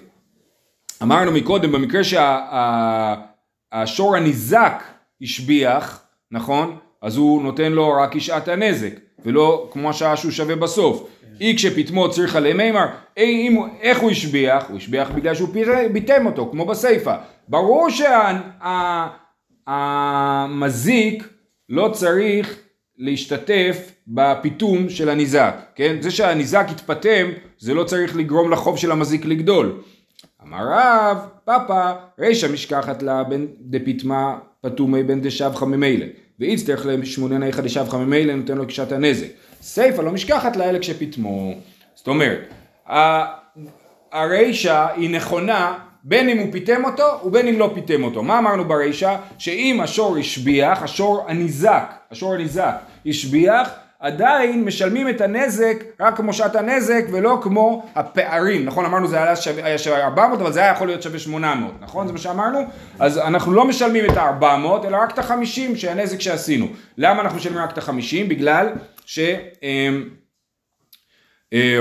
אמרנו 1.03 1.33
מקודם, 1.33 1.73
במקרה 1.73 2.05
שהשור 2.05 4.12
שה... 4.12 4.19
הניזק 4.19 4.83
השביח, 5.23 6.03
נכון? 6.31 6.77
אז 7.03 7.16
הוא 7.16 7.42
נותן 7.42 7.73
לו 7.73 7.92
רק 7.92 8.16
כשעת 8.16 8.49
הנזק, 8.49 8.92
ולא 9.25 9.69
כמו 9.73 9.90
השעה 9.90 10.16
שהוא 10.16 10.33
שווה 10.33 10.57
בסוף. 10.57 11.09
אי 11.40 11.57
כשפטמו 11.57 12.11
צריך 12.11 12.37
עליהם 12.37 12.57
מימר, 12.57 12.87
איך 13.81 14.01
הוא 14.01 14.11
השביח? 14.11 14.64
הוא 14.69 14.77
השביח 14.77 15.11
בגלל 15.11 15.35
שהוא 15.35 15.49
ביטם 15.92 16.27
אותו, 16.27 16.49
כמו 16.51 16.66
בסיפא. 16.66 17.16
ברור 17.49 17.88
שהמזיק 19.66 21.23
שה... 21.23 21.29
לא 21.69 21.88
צריך 21.92 22.59
להשתתף 22.98 23.92
בפיתום 24.09 24.90
של 24.90 25.09
הניזק, 25.09 25.54
כן? 25.74 25.96
זה 26.00 26.11
שהניזק 26.11 26.66
יתפטם, 26.70 27.26
זה 27.59 27.74
לא 27.74 27.85
צריך 27.85 28.16
לגרום 28.16 28.50
לחוב 28.50 28.78
של 28.78 28.92
המזיק 28.92 29.24
לגדול. 29.24 29.80
אמר 30.42 30.66
רב, 30.70 31.18
פאפה, 31.44 31.92
רישא 32.18 32.46
משכחת 32.52 33.02
לה 33.02 33.24
בין 33.24 33.46
דפיטמה 33.61 34.38
פתומי 34.61 35.02
בין 35.02 35.20
דשבחה 35.20 35.66
ממילא. 35.66 36.06
ואיצטרך 36.40 36.87
לשמוננה 36.87 37.46
איכא 37.46 37.62
דשבחה 37.62 37.98
ממילא 37.98 38.35
נותן 38.35 38.59
לו 38.59 38.66
קשת 38.66 38.92
הנזק. 38.92 39.26
סיפא 39.62 40.02
לא 40.02 40.12
משכחת 40.12 40.56
לה 40.56 40.70
אלה 40.70 40.78
כשפיטמו. 40.78 41.54
זאת 41.94 42.09
אומרת, 42.09 42.54
הרישא 44.12 44.87
היא 44.96 45.11
נכונה 45.11 45.78
בין 46.09 46.29
אם 46.29 46.38
הוא 46.38 46.53
פיטם 46.53 46.85
אותו 46.85 47.21
ובין 47.25 47.49
אם 47.49 47.59
לא 47.59 47.71
פיטם 47.75 48.05
אותו. 48.05 48.23
מה 48.23 48.38
אמרנו 48.38 48.64
ברישא? 48.64 49.16
שאם 49.38 49.81
השור 49.83 50.16
השביח, 50.16 50.83
השור 50.83 51.25
הניזק, 51.29 51.95
השור 52.11 52.35
הניזק 52.35 52.75
השביח, 53.07 53.71
עדיין 54.01 54.64
משלמים 54.64 55.09
את 55.09 55.21
הנזק 55.21 55.85
רק 56.01 56.16
כמו 56.16 56.33
שעת 56.33 56.57
הנזק 56.57 57.05
ולא 57.12 57.38
כמו 57.42 57.87
הפערים, 57.95 58.64
נכון? 58.64 58.85
אמרנו 58.85 59.09
זה 59.09 59.23
היה 59.23 59.37
שווה, 59.37 59.64
היה 59.64 59.79
שווה 59.79 60.05
400 60.05 60.40
אבל 60.40 60.53
זה 60.53 60.61
היה 60.61 60.73
יכול 60.73 60.87
להיות 60.87 61.03
שווה 61.03 61.19
800, 61.19 61.73
נכון? 61.81 62.07
זה 62.07 62.12
מה 62.12 62.19
שאמרנו? 62.19 62.59
אז 62.99 63.19
אנחנו 63.19 63.53
לא 63.53 63.64
משלמים 63.64 64.05
את 64.05 64.16
ה-400 64.16 64.87
אלא 64.87 64.97
רק 64.97 65.12
את 65.12 65.19
ה-50 65.19 65.77
שהנזק 65.77 66.21
שעשינו. 66.21 66.66
למה 66.99 67.23
אנחנו 67.23 67.38
משלמים 67.38 67.59
רק 67.59 67.73
את 67.73 67.79
ה-50? 67.79 68.29
בגלל 68.29 68.69
ש... 69.07 69.19
אמ, 69.62 70.09
אה, 71.53 71.79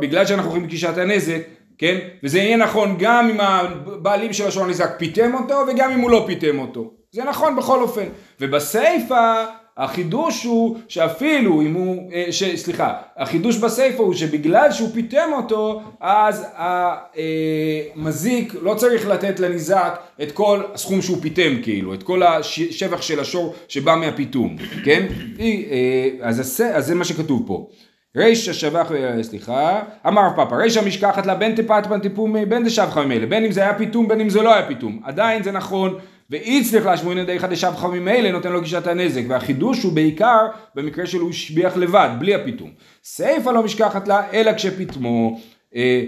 בגלל 0.00 0.26
שאנחנו 0.26 0.50
הולכים 0.50 0.66
בגישת 0.66 0.98
הנזק 0.98 1.55
כן? 1.78 1.98
וזה 2.22 2.38
יהיה 2.38 2.56
נכון 2.56 2.96
גם 2.98 3.30
אם 3.30 3.40
הבעלים 3.40 4.32
של 4.32 4.46
השור 4.46 4.64
הנזק 4.64 4.90
פיטם 4.98 5.34
אותו 5.34 5.54
וגם 5.68 5.92
אם 5.92 6.00
הוא 6.00 6.10
לא 6.10 6.24
פיטם 6.26 6.58
אותו. 6.58 6.90
זה 7.12 7.24
נכון 7.24 7.56
בכל 7.56 7.82
אופן. 7.82 8.04
ובסיפא 8.40 9.44
החידוש 9.76 10.44
הוא 10.44 10.76
שאפילו 10.88 11.62
אם 11.62 11.74
הוא, 11.74 12.12
אה, 12.12 12.26
ש, 12.30 12.44
סליחה, 12.44 12.92
החידוש 13.16 13.56
בסיפא 13.56 14.02
הוא 14.02 14.14
שבגלל 14.14 14.72
שהוא 14.72 14.88
פיטם 14.94 15.30
אותו, 15.32 15.82
אז 16.00 16.46
המזיק 16.56 18.54
לא 18.62 18.74
צריך 18.74 19.08
לתת 19.08 19.40
לניזק 19.40 20.00
את 20.22 20.32
כל 20.32 20.62
הסכום 20.74 21.02
שהוא 21.02 21.18
פיטם 21.22 21.62
כאילו, 21.62 21.94
את 21.94 22.02
כל 22.02 22.22
השבח 22.22 23.02
של 23.02 23.20
השור 23.20 23.54
שבא 23.68 23.94
מהפיטום, 23.94 24.56
כן? 24.84 25.06
אה, 25.40 26.08
אז 26.20 26.62
אז 26.74 26.86
זה 26.86 26.94
מה 26.94 27.04
שכתוב 27.04 27.42
פה. 27.46 27.68
רישא 28.16 28.52
שבח, 28.52 28.90
סליחה, 29.22 29.80
אמר 30.06 30.22
פאפא, 30.36 30.54
רישא 30.54 30.80
משכחת 30.86 31.26
לה 31.26 31.34
בין 31.34 31.54
טיפת 31.54 31.84
טיפומי 32.02 32.46
בין 32.46 32.64
דשבחה 32.64 33.04
ממילא, 33.04 33.26
בין 33.26 33.44
אם 33.44 33.52
זה 33.52 33.60
היה 33.60 33.74
פיתום 33.74 34.08
בין 34.08 34.20
אם 34.20 34.28
זה 34.28 34.42
לא 34.42 34.54
היה 34.54 34.66
פיתום, 34.66 35.00
עדיין 35.04 35.42
זה 35.42 35.52
נכון, 35.52 35.98
ואיצטריך 36.30 36.86
להשמועין 36.86 37.18
ידי 37.18 37.36
אחד 37.36 37.50
דשבחה 37.52 37.88
ממילא 37.88 38.30
נותן 38.30 38.52
לו 38.52 38.60
גישת 38.60 38.86
הנזק, 38.86 39.22
והחידוש 39.28 39.82
הוא 39.82 39.92
בעיקר 39.92 40.46
במקרה 40.74 41.06
שהוא 41.06 41.30
השביח 41.30 41.76
לבד, 41.76 42.08
בלי 42.18 42.34
הפיתום. 42.34 42.70
סיפא 43.04 43.50
לא 43.50 43.62
משכחת 43.62 44.08
לה, 44.08 44.22
אלא 44.32 44.52
כשפיתמו. 44.52 45.40
אה, 45.76 46.04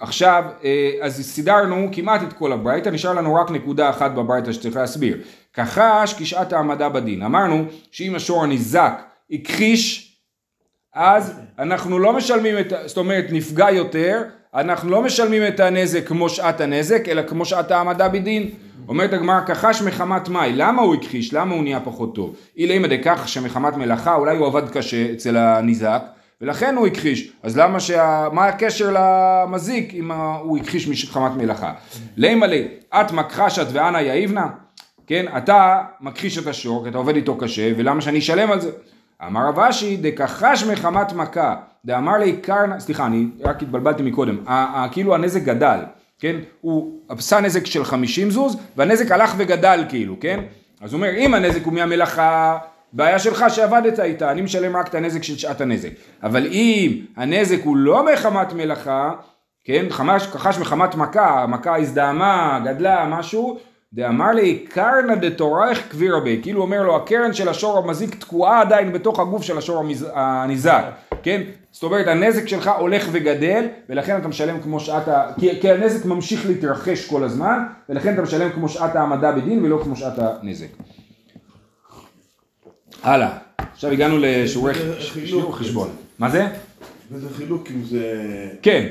עכשיו, 0.00 0.44
אה, 0.64 0.90
אז 1.00 1.20
סידרנו 1.22 1.88
כמעט 1.92 2.22
את 2.22 2.32
כל 2.32 2.52
הברייתא, 2.52 2.88
נשאר 2.88 3.12
לנו 3.12 3.34
רק 3.34 3.50
נקודה 3.50 3.90
אחת 3.90 4.10
בברייתא 4.10 4.52
שצריך 4.52 4.76
להסביר. 4.76 5.18
כחש 5.54 6.14
כשעת 6.18 6.52
העמדה 6.52 6.88
בדין. 6.88 7.22
אמרנו 7.22 7.64
שאם 7.90 8.14
השור 8.14 8.44
הניזק 8.44 9.02
הכחיש 9.30 10.03
אז 10.94 11.40
אנחנו 11.58 11.98
לא 11.98 12.12
משלמים 12.12 12.58
את, 12.58 12.72
זאת 12.86 12.96
אומרת 12.96 13.24
נפגע 13.30 13.70
יותר, 13.70 14.22
אנחנו 14.54 14.90
לא 14.90 15.02
משלמים 15.02 15.46
את 15.46 15.60
הנזק 15.60 16.06
כמו 16.06 16.28
שעת 16.28 16.60
הנזק, 16.60 17.08
אלא 17.08 17.22
כמו 17.22 17.44
שעת 17.44 17.70
העמדה 17.70 18.08
בדין. 18.08 18.50
אומרת 18.88 19.12
הגמרא, 19.12 19.40
כחש 19.40 19.82
מחמת 19.82 20.28
מאי, 20.28 20.52
למה 20.52 20.82
הוא 20.82 20.94
הכחיש? 20.94 21.32
למה 21.32 21.54
הוא 21.54 21.62
נהיה 21.62 21.80
פחות 21.80 22.14
טוב? 22.14 22.36
אילא 22.56 22.86
דכך 22.86 23.28
שמחמת 23.28 23.76
מלאכה, 23.76 24.14
אולי 24.14 24.36
הוא 24.36 24.46
עבד 24.46 24.68
קשה 24.68 25.12
אצל 25.12 25.36
הניזק, 25.36 26.02
ולכן 26.40 26.76
הוא 26.76 26.86
הכחיש. 26.86 27.32
אז 27.42 27.58
למה 27.58 27.80
שה... 27.80 28.28
מה 28.32 28.46
הקשר 28.46 28.96
למזיק 28.98 29.94
אם 29.94 30.10
הוא 30.12 30.58
הכחיש 30.58 30.88
מחמת 30.88 31.32
מלאכה? 31.36 31.72
לימא 32.16 32.46
לי, 32.46 32.68
את 32.94 33.12
מכחשת 33.12 33.66
ואנא 33.72 33.98
יאיבנה? 33.98 34.46
כן, 35.06 35.24
אתה 35.36 35.82
מכחיש 36.00 36.38
את 36.38 36.46
השור, 36.46 36.82
כי 36.82 36.90
אתה 36.90 36.98
עובד 36.98 37.16
איתו 37.16 37.36
קשה, 37.36 37.70
ולמה 37.76 38.00
שאני 38.00 38.18
אשלם 38.18 38.50
על 38.50 38.60
זה? 38.60 38.70
אמר 39.26 39.48
רב 39.48 39.58
אשי 39.58 39.96
דכחש 39.96 40.64
מחמת 40.64 41.12
מכה, 41.12 41.56
דאמר 41.84 42.18
לי 42.18 42.36
קרנה, 42.36 42.80
סליחה, 42.80 43.06
אני 43.06 43.26
רק 43.40 43.62
התבלבלתי 43.62 44.02
מקודם, 44.02 44.36
כאילו 44.92 45.14
הנזק 45.14 45.42
גדל, 45.42 45.78
כן? 46.18 46.36
הוא 46.60 47.00
עשה 47.08 47.40
נזק 47.40 47.66
של 47.66 47.84
50 47.84 48.30
זוז, 48.30 48.56
והנזק 48.76 49.10
הלך 49.10 49.34
וגדל 49.36 49.84
כאילו, 49.88 50.16
כן? 50.20 50.40
אז 50.80 50.92
הוא 50.92 50.98
אומר, 50.98 51.10
אם 51.16 51.34
הנזק 51.34 51.64
הוא 51.64 51.72
מהמלאכה, 51.72 52.58
בעיה 52.92 53.18
שלך 53.18 53.44
שעבדת 53.48 54.00
איתה, 54.00 54.30
אני 54.30 54.42
משלם 54.42 54.76
רק 54.76 54.88
את 54.88 54.94
הנזק 54.94 55.22
של 55.22 55.38
שעת 55.38 55.60
הנזק. 55.60 55.90
אבל 56.22 56.46
אם 56.46 57.04
הנזק 57.16 57.58
הוא 57.64 57.76
לא 57.76 58.12
מחמת 58.12 58.52
מלאכה, 58.52 59.10
כן? 59.64 59.86
חמש, 59.90 60.26
כחש 60.26 60.58
מחמת 60.58 60.94
מכה, 60.94 61.42
המכה 61.42 61.78
הזדהמה, 61.78 62.60
גדלה, 62.64 63.06
משהו, 63.10 63.58
דאמר 63.94 64.30
לי 64.30 64.58
קרנא 64.68 65.14
דתורייך 65.14 65.82
כביר 65.90 66.20
בי, 66.20 66.40
כאילו 66.42 66.62
אומר 66.62 66.82
לו 66.82 66.96
הקרן 66.96 67.32
של 67.32 67.48
השור 67.48 67.78
המזיק 67.78 68.14
תקועה 68.14 68.60
עדיין 68.60 68.92
בתוך 68.92 69.20
הגוף 69.20 69.42
של 69.42 69.58
השור 69.58 69.78
המז... 69.78 70.06
הניזק, 70.14 70.84
כן? 71.22 71.42
זאת 71.72 71.82
אומרת 71.82 72.06
הנזק 72.06 72.48
שלך 72.48 72.70
הולך 72.78 73.08
וגדל 73.12 73.66
ולכן 73.88 74.16
אתה 74.16 74.28
משלם 74.28 74.60
כמו 74.60 74.80
שעת 74.80 75.08
ה... 75.08 75.32
כי, 75.40 75.60
כי 75.60 75.70
הנזק 75.70 76.04
ממשיך 76.04 76.46
להתרחש 76.46 77.06
כל 77.06 77.24
הזמן 77.24 77.58
ולכן 77.88 78.14
אתה 78.14 78.22
משלם 78.22 78.50
כמו 78.50 78.68
שעת 78.68 78.96
העמדה 78.96 79.32
בדין 79.32 79.64
ולא 79.64 79.80
כמו 79.84 79.96
שעת 79.96 80.18
הנזק. 80.18 80.68
הלאה, 83.02 83.38
עכשיו 83.72 83.90
הגענו 83.90 84.16
לשיעורי 84.20 84.74
חשבון. 85.52 85.88
מה 86.18 86.30
זה? 86.30 86.46
וזה 87.12 87.28
חילוק 87.36 87.68
אם 87.70 87.84
זה... 87.84 88.14
כן. 88.62 88.86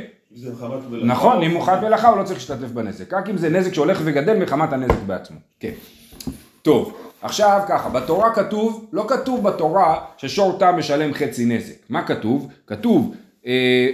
נכון, 1.06 1.44
אם 1.44 1.52
הוא 1.52 1.64
חד 1.64 1.84
מלאכה 1.84 2.08
הוא 2.10 2.18
לא 2.18 2.24
צריך 2.24 2.38
להשתתף 2.40 2.72
בנזק, 2.72 3.14
רק 3.14 3.30
אם 3.30 3.38
זה 3.38 3.50
נזק 3.50 3.74
שהולך 3.74 4.02
וגדל 4.04 4.38
מחמת 4.38 4.74
הנזק 4.74 5.00
בעצמו. 5.06 5.38
כן. 5.60 5.72
טוב, 6.62 6.98
עכשיו 7.22 7.62
ככה, 7.68 7.90
בתורה 7.90 8.36
כתוב, 8.36 8.90
לא 8.94 9.06
כתוב 9.08 9.44
בתורה 9.44 10.06
ששור 10.18 10.60
תם 10.60 10.76
משלם 10.78 11.14
חצי 11.14 11.46
נזק. 11.46 11.76
מה 11.90 12.08
כתוב? 12.08 12.48
כתוב, 12.68 13.16
אה, 13.46 13.90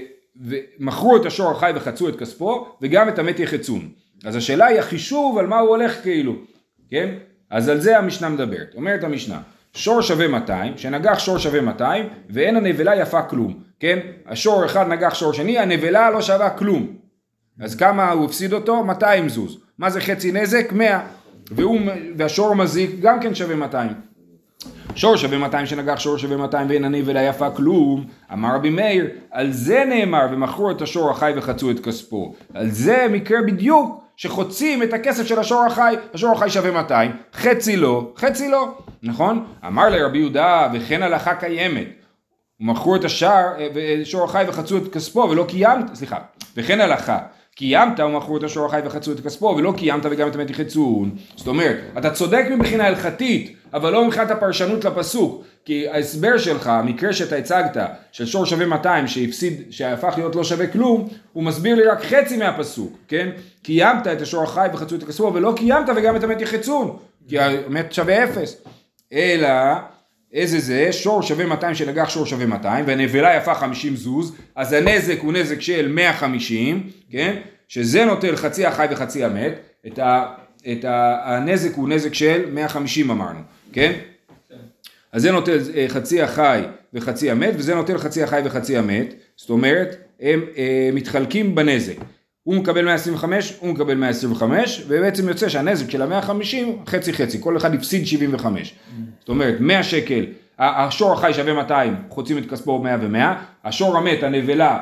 מכרו 0.80 1.18
את 1.18 1.26
השור 1.26 1.52
החי 1.52 1.72
וחצו 1.76 2.10
את 2.10 2.16
כספו, 2.20 2.68
וגם 2.82 3.10
את 3.10 3.20
המת 3.20 3.40
יחצון. 3.40 3.90
אז 4.26 4.36
השאלה 4.36 4.66
היא 4.66 4.80
החישוב 4.80 5.38
על 5.38 5.48
מה 5.48 5.60
הוא 5.60 5.70
הולך 5.70 6.02
כאילו, 6.02 6.36
כן? 6.90 7.10
אז 7.50 7.70
על 7.70 7.82
זה 7.82 7.98
המשנה 7.98 8.30
מדברת. 8.30 8.74
אומרת 8.76 9.04
המשנה, 9.04 9.42
שור 9.74 10.02
שווה 10.02 10.28
200, 10.28 10.78
שנגח 10.78 11.20
שור 11.20 11.38
שווה 11.38 11.62
200, 11.62 12.06
ואין 12.30 12.56
הנבלה 12.56 12.96
יפה 12.96 13.22
כלום. 13.22 13.54
כן? 13.80 14.00
השור 14.26 14.66
אחד 14.66 14.88
נגח 14.88 15.14
שור 15.14 15.34
שני, 15.34 15.60
הנבלה 15.60 16.12
לא 16.12 16.22
שווה 16.22 16.50
כלום. 16.50 16.88
אז 17.60 17.76
כמה 17.76 18.12
הוא 18.12 18.26
הפסיד 18.26 18.54
אותו? 18.54 18.84
200 18.84 19.30
זוז. 19.30 19.58
מה 19.78 19.90
זה 19.90 20.02
חצי 20.02 20.32
נזק? 20.32 20.72
100. 20.72 21.00
והוא, 21.52 21.80
והשור 22.18 22.56
מזיק 22.56 22.92
גם 23.02 23.20
כן 23.20 23.36
שווה 23.36 23.56
200. 23.56 23.92
שור 24.96 25.16
שווה 25.16 25.38
200 25.38 25.66
שנגח 25.66 26.00
שור 26.00 26.18
שווה 26.18 26.38
200 26.38 26.70
ואין 26.70 26.86
הנבלה 26.86 27.24
יפה 27.24 27.50
כלום. 27.50 28.06
אמר 28.34 28.56
רבי 28.56 28.70
מאיר, 28.70 29.08
על 29.32 29.52
זה 29.52 29.84
נאמר 29.88 30.28
ומכרו 30.32 30.72
את 30.72 30.82
השור 30.82 31.12
החי 31.12 31.34
וחצו 31.36 31.72
את 31.72 31.80
כספו. 31.80 32.36
על 32.54 32.70
זה 32.70 33.08
מקרה 33.12 33.42
בדיוק 33.42 34.04
שחוצים 34.20 34.84
את 34.84 34.94
הכסף 34.94 35.28
של 35.28 35.40
השור 35.40 35.66
החי, 35.66 35.96
השור 36.14 36.32
החי 36.32 36.50
שווה 36.50 36.72
200, 36.72 37.12
חצי 37.34 37.78
לא, 37.78 38.12
חצי 38.18 38.50
לא, 38.50 38.78
נכון? 39.04 39.46
אמר 39.68 39.90
לרבי 39.90 40.18
יהודה 40.18 40.70
וכן 40.74 41.04
הלכה 41.04 41.36
קיימת. 41.36 41.88
ומכרו 42.60 42.96
את 42.96 43.04
השער, 43.04 43.48
אה, 43.60 44.02
שור 44.04 44.24
החי 44.24 44.46
וחצו 44.48 44.78
את 44.78 44.94
כספו 44.94 45.20
ולא 45.20 45.46
קיימת, 45.48 45.96
סליחה, 45.96 46.18
וכן 46.58 46.82
הלכה, 46.82 47.20
קיימת 47.60 48.00
ומכרו 48.00 48.38
את 48.38 48.44
השור 48.44 48.66
החי 48.66 48.80
וחצו 48.86 49.12
את 49.12 49.20
כספו 49.20 49.56
ולא 49.58 49.74
קיימת 49.78 50.06
וגם 50.12 50.28
את 50.28 50.36
המת 50.36 50.50
יחצון. 50.50 51.16
זאת 51.36 51.48
אומרת, 51.48 51.78
אתה 51.98 52.12
צודק 52.12 52.46
מבחינה 52.52 52.88
הלכתית, 52.88 53.56
אבל 53.74 53.94
לא 53.94 54.06
מבחינת 54.06 54.32
הפרשנות 54.32 54.86
לפסוק, 54.86 55.44
כי 55.66 55.88
ההסבר 55.90 56.38
שלך, 56.38 56.68
המקרה 56.68 57.14
שאתה 57.14 57.36
הצגת, 57.36 57.78
של 58.12 58.26
שור 58.26 58.46
שווה 58.46 58.66
200 58.66 59.08
שהפסיד, 59.08 59.62
שהפך 59.70 60.14
להיות 60.18 60.36
לא 60.36 60.44
שווה 60.44 60.68
כלום, 60.68 61.08
הוא 61.34 61.44
מסביר 61.44 61.76
לי 61.76 61.84
רק 61.84 62.04
חצי 62.04 62.38
מהפסוק, 62.38 62.98
כן? 63.08 63.30
קיימת 63.64 64.08
את 64.08 64.22
השור 64.22 64.44
החי 64.44 64.68
וחצו 64.74 64.96
את 64.96 65.04
כספו 65.04 65.34
ולא 65.34 65.54
קיימת 65.56 65.90
וגם 65.96 66.16
את 66.16 66.24
המת 66.24 66.42
יחצון, 66.42 66.98
כי 67.28 67.40
המת 67.40 67.94
שווה 67.94 68.24
אפס. 68.24 68.64
אלא 69.14 69.50
איזה 70.34 70.60
זה? 70.60 70.94
שור 70.94 71.22
שווה 71.22 71.46
200 71.46 71.76
שנגח 71.76 72.10
שור 72.10 72.26
שווה 72.26 72.46
200 72.46 72.88
והנבלה 72.88 73.36
יפה 73.36 73.56
50 73.56 73.96
זוז 73.96 74.36
אז 74.56 74.74
הנזק 74.74 75.20
הוא 75.22 75.34
נזק 75.34 75.62
של 75.62 75.92
150 75.92 76.90
כן? 77.12 77.36
שזה 77.68 78.06
נוטל 78.06 78.36
חצי 78.36 78.66
החי 78.66 78.88
וחצי 78.92 79.24
המת 79.24 79.54
את, 79.88 80.00
ה, 80.00 80.26
את 80.72 80.86
ה, 80.86 81.20
הנזק 81.24 81.76
הוא 81.76 81.90
נזק 81.90 82.14
של 82.14 82.46
150 82.54 83.12
אמרנו 83.12 83.40
כן? 83.74 83.94
אז 85.12 85.22
זה 85.22 85.32
נוטל 85.32 85.58
אה, 85.76 85.86
חצי 85.88 86.22
החי 86.22 86.62
וחצי 86.94 87.32
המת 87.32 87.54
וזה 87.58 87.76
נוטל 87.76 87.98
חצי 87.98 88.24
החי 88.24 88.42
וחצי 88.46 88.78
המת 88.78 89.14
זאת 89.36 89.50
אומרת 89.50 89.96
הם 90.20 90.44
אה, 90.58 90.90
מתחלקים 90.94 91.56
בנזק 91.56 91.96
הוא 92.44 92.56
מקבל 92.56 92.86
125, 92.86 93.54
הוא 93.60 93.70
מקבל 93.70 93.96
125, 93.96 94.84
ובעצם 94.88 95.28
יוצא 95.28 95.50
שהנזק 95.50 95.90
של 95.90 96.02
ה-150 96.02 96.90
חצי 96.90 97.14
חצי, 97.14 97.38
כל 97.42 97.58
אחד 97.58 97.74
הפסיד 97.74 98.08
75. 98.08 98.76
זאת 99.20 99.30
אומרת, 99.30 99.56
100 99.60 99.84
שקל, 99.84 100.26
השור 100.60 101.14
החי 101.14 101.34
שווה 101.34 101.54
200, 101.54 101.96
חוצים 102.10 102.38
את 102.38 102.50
כספו 102.50 102.80
100 102.80 102.98
ו-100, 103.02 103.18
השור 103.64 103.98
המת, 103.98 104.24
הנבלה, 104.24 104.80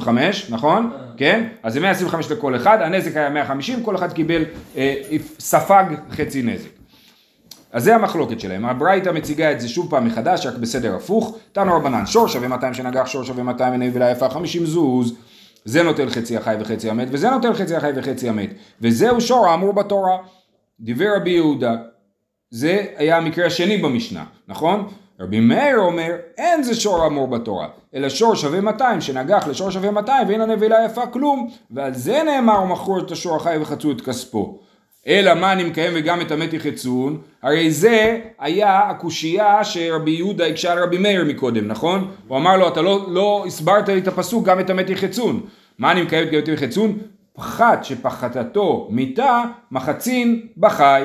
25-25, 0.00 0.08
נכון? 0.48 0.90
כן? 1.16 1.46
אז 1.62 1.72
זה 1.72 1.80
125 1.80 2.30
לכל 2.30 2.56
אחד, 2.56 2.78
הנזק 2.82 3.16
היה 3.16 3.30
150, 3.30 3.82
כל 3.82 3.96
אחד 3.96 4.12
קיבל, 4.12 4.44
אה, 4.76 4.94
ספג 5.38 5.84
חצי 6.10 6.42
נזק. 6.42 6.68
אז 7.72 7.84
זה 7.84 7.94
המחלוקת 7.94 8.40
שלהם, 8.40 8.64
הברייתא 8.64 9.10
מציגה 9.10 9.52
את 9.52 9.60
זה 9.60 9.68
שוב 9.68 9.90
פעם 9.90 10.06
מחדש, 10.06 10.46
רק 10.46 10.54
בסדר 10.54 10.94
הפוך, 10.94 11.38
תנו 11.52 11.76
רבנן, 11.76 12.06
שור 12.06 12.28
שווה 12.28 12.48
200 12.48 12.74
שנגח, 12.74 13.06
שור 13.06 13.24
שווה 13.24 13.42
200 13.42 13.74
ונבלה 13.74 14.10
יפה 14.10 14.28
50 14.28 14.66
זוז, 14.66 15.14
זה 15.68 15.82
נוטל 15.82 16.10
חצי 16.10 16.36
החי 16.36 16.56
וחצי 16.60 16.90
המת, 16.90 17.08
וזה 17.10 17.30
נוטל 17.30 17.54
חצי 17.54 17.76
החי 17.76 17.90
וחצי 17.94 18.28
המת, 18.28 18.50
וזהו 18.80 19.20
שור 19.20 19.46
האמור 19.46 19.72
בתורה. 19.72 20.18
דיבר 20.80 21.16
רבי 21.16 21.30
יהודה, 21.30 21.76
זה 22.50 22.84
היה 22.96 23.16
המקרה 23.16 23.46
השני 23.46 23.76
במשנה, 23.76 24.24
נכון? 24.48 24.88
רבי 25.20 25.40
מאיר 25.40 25.78
אומר, 25.78 26.16
אין 26.38 26.62
זה 26.62 26.74
שור 26.74 27.06
אמור 27.06 27.28
בתורה, 27.28 27.68
אלא 27.94 28.08
שור 28.08 28.34
שווה 28.34 28.60
200 28.60 29.00
שנגח 29.00 29.46
לשור 29.48 29.70
שווה 29.70 29.90
200 29.90 30.28
ואין 30.28 30.40
הנבלה 30.40 30.84
יפה 30.84 31.06
כלום, 31.06 31.50
ועל 31.70 31.94
זה 31.94 32.22
נאמר 32.22 32.62
ומכרו 32.62 32.98
את 32.98 33.10
השור 33.10 33.36
החי 33.36 33.56
וחצו 33.60 33.92
את 33.92 34.00
כספו. 34.00 34.58
אלא 35.06 35.34
מה 35.34 35.52
אני 35.52 35.64
מקיים 35.64 35.92
וגם 35.94 36.20
את 36.20 36.30
המת 36.30 36.52
יחצון, 36.52 37.20
הרי 37.42 37.70
זה 37.70 38.20
היה 38.38 38.78
הקושייה 38.78 39.64
שרבי 39.64 40.10
יהודה 40.10 40.46
הקשה 40.46 40.72
על 40.72 40.82
רבי 40.82 40.98
מאיר 40.98 41.24
מקודם, 41.24 41.68
נכון? 41.68 42.10
הוא 42.28 42.38
אמר 42.38 42.56
לו, 42.56 42.68
אתה 42.68 42.82
לא, 42.82 43.06
לא 43.10 43.44
הסברת 43.46 43.88
לי 43.88 43.98
את 43.98 44.08
הפסוק 44.08 44.44
גם 44.44 44.60
את 44.60 44.70
המת 44.70 44.90
יחצון. 44.90 45.40
מה 45.78 45.92
אני 45.92 46.02
מקיים 46.02 46.28
את 46.28 46.32
המת 46.32 46.48
יחצון? 46.48 46.98
פחת 47.32 47.84
שפחתתו 47.84 48.88
מיתה, 48.90 49.44
מחצין 49.70 50.46
בחי. 50.56 51.02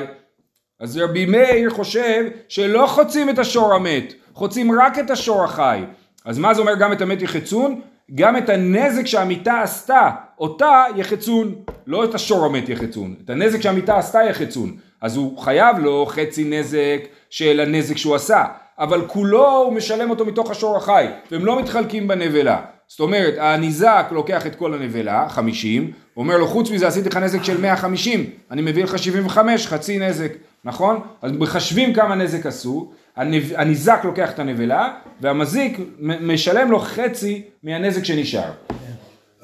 אז 0.80 0.96
רבי 0.96 1.26
מאיר 1.26 1.70
חושב 1.70 2.24
שלא 2.48 2.86
חוצים 2.86 3.30
את 3.30 3.38
השור 3.38 3.74
המת, 3.74 4.14
חוצים 4.32 4.80
רק 4.80 4.98
את 4.98 5.10
השור 5.10 5.44
החי. 5.44 5.84
אז 6.24 6.38
מה 6.38 6.54
זה 6.54 6.60
אומר 6.60 6.74
גם 6.74 6.92
את 6.92 7.02
המת 7.02 7.22
יחצון? 7.22 7.80
גם 8.14 8.36
את 8.36 8.48
הנזק 8.48 9.06
שהמיטה 9.06 9.62
עשתה, 9.62 10.10
אותה 10.38 10.84
יחצון, 10.96 11.54
לא 11.86 12.04
את 12.04 12.14
השור 12.14 12.44
המת 12.44 12.68
יחצון, 12.68 13.14
את 13.24 13.30
הנזק 13.30 13.60
שהמיטה 13.60 13.98
עשתה 13.98 14.18
יחצון. 14.30 14.76
אז 15.00 15.16
הוא 15.16 15.38
חייב 15.38 15.78
לו 15.78 16.06
חצי 16.06 16.44
נזק 16.44 17.00
של 17.30 17.60
הנזק 17.60 17.96
שהוא 17.96 18.14
עשה, 18.14 18.44
אבל 18.78 19.06
כולו 19.06 19.56
הוא 19.56 19.72
משלם 19.72 20.10
אותו 20.10 20.26
מתוך 20.26 20.50
השור 20.50 20.76
החי, 20.76 21.06
והם 21.30 21.44
לא 21.44 21.60
מתחלקים 21.60 22.08
בנבלה. 22.08 22.60
זאת 22.88 23.00
אומרת, 23.00 23.34
הניזק 23.38 24.06
לוקח 24.10 24.46
את 24.46 24.54
כל 24.54 24.74
הנבלה, 24.74 25.28
50, 25.28 25.92
אומר 26.16 26.36
לו 26.36 26.46
חוץ 26.46 26.70
מזה 26.70 26.86
עשיתי 26.86 27.08
לך 27.08 27.16
נזק 27.16 27.44
של 27.44 27.60
150, 27.60 28.30
אני 28.50 28.62
מביא 28.62 28.84
לך 28.84 28.98
75, 28.98 29.66
חצי 29.66 29.98
נזק, 29.98 30.32
נכון? 30.64 31.00
אז 31.22 31.32
מחשבים 31.32 31.94
כמה 31.94 32.14
נזק 32.14 32.46
עשו, 32.46 32.92
הניזק 33.16 34.00
לוקח 34.04 34.30
את 34.30 34.38
הנבלה, 34.38 34.94
והמזיק 35.20 35.78
משלם 35.98 36.70
לו 36.70 36.78
חצי 36.78 37.42
מהנזק 37.62 38.04
שנשאר. 38.04 38.50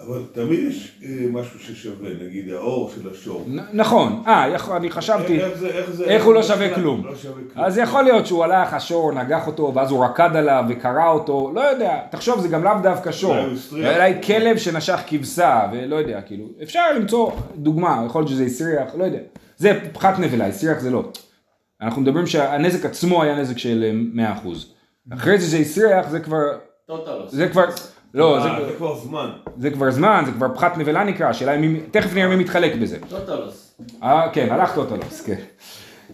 אבל 0.06 0.22
תמיד 0.32 0.60
יש 0.68 0.92
אה, 1.04 1.08
משהו 1.32 1.58
ששווה, 1.58 2.08
נגיד 2.26 2.50
האור 2.50 2.90
של 2.94 3.10
השור. 3.10 3.46
נכון, 3.72 4.22
אה, 4.26 4.76
אני 4.76 4.90
חשבתי, 4.90 5.40
איך 5.40 5.58
זה, 5.58 5.66
איך 5.66 5.90
זה, 5.90 6.04
איך 6.04 6.24
הוא 6.24 6.34
לא 6.34 6.42
שווה 6.42 6.74
כלום. 6.74 7.06
לא 7.06 7.16
שווה 7.16 7.42
כלום. 7.52 7.64
אז 7.66 7.78
יכול 7.78 8.02
להיות 8.02 8.26
שהוא 8.26 8.44
הלך, 8.44 8.74
השור 8.74 9.12
נגח 9.12 9.46
אותו, 9.46 9.72
ואז 9.74 9.90
הוא 9.90 10.04
רקד 10.04 10.36
עליו 10.36 10.64
וקרע 10.68 11.08
אותו, 11.08 11.52
לא 11.54 11.60
יודע, 11.60 11.98
תחשוב, 12.10 12.40
זה 12.40 12.48
גם 12.48 12.64
לאו 12.64 12.72
דווקא 12.82 13.12
שור. 13.12 13.36
אולי 13.72 14.22
כלב 14.22 14.56
שנשך 14.56 15.00
כבשה, 15.06 15.68
ולא 15.72 15.96
יודע, 15.96 16.20
כאילו, 16.20 16.44
אפשר 16.62 16.92
למצוא 16.96 17.30
דוגמה, 17.56 18.02
יכול 18.06 18.20
להיות 18.20 18.30
שזה 18.30 18.44
הסריח, 18.44 18.94
לא 18.98 19.04
יודע. 19.04 19.20
זה 19.56 19.78
פחת 19.92 20.18
נבלה, 20.18 20.46
הסריח 20.46 20.78
זה 20.78 20.90
לא. 20.90 21.04
אנחנו 21.82 22.02
מדברים 22.02 22.26
שהנזק 22.26 22.84
עצמו 22.84 23.22
היה 23.22 23.40
נזק 23.40 23.58
של 23.58 23.84
אה, 24.18 24.34
100%. 24.44 24.48
אחרי 25.14 25.38
זה 25.38 25.56
שהסריח 25.56 26.08
זה 26.08 26.20
כבר. 26.20 26.42
זה 27.28 27.48
כבר, 27.48 27.64
לא, 28.14 28.38
זה, 28.42 28.48
אה, 28.48 28.66
זה 28.66 28.76
כבר 28.76 28.98
זמן. 28.98 29.30
זה 29.58 29.70
כבר 29.70 29.90
זמן, 29.90 30.22
זה 30.26 30.32
כבר 30.32 30.54
פחת 30.54 30.78
נבלה 30.78 31.04
נקרא, 31.04 31.28
השאלה 31.28 31.52
היא 31.52 31.60
מי, 31.60 31.80
תכף 31.90 32.14
נראה 32.14 32.28
מי 32.28 32.36
מתחלק 32.36 32.74
בזה. 32.74 32.98
טוטלוס. 33.08 33.74
אה, 34.02 34.28
כן, 34.32 34.48
הלך 34.50 34.74
טוטלוס, 34.74 35.22
כן. 35.26 35.40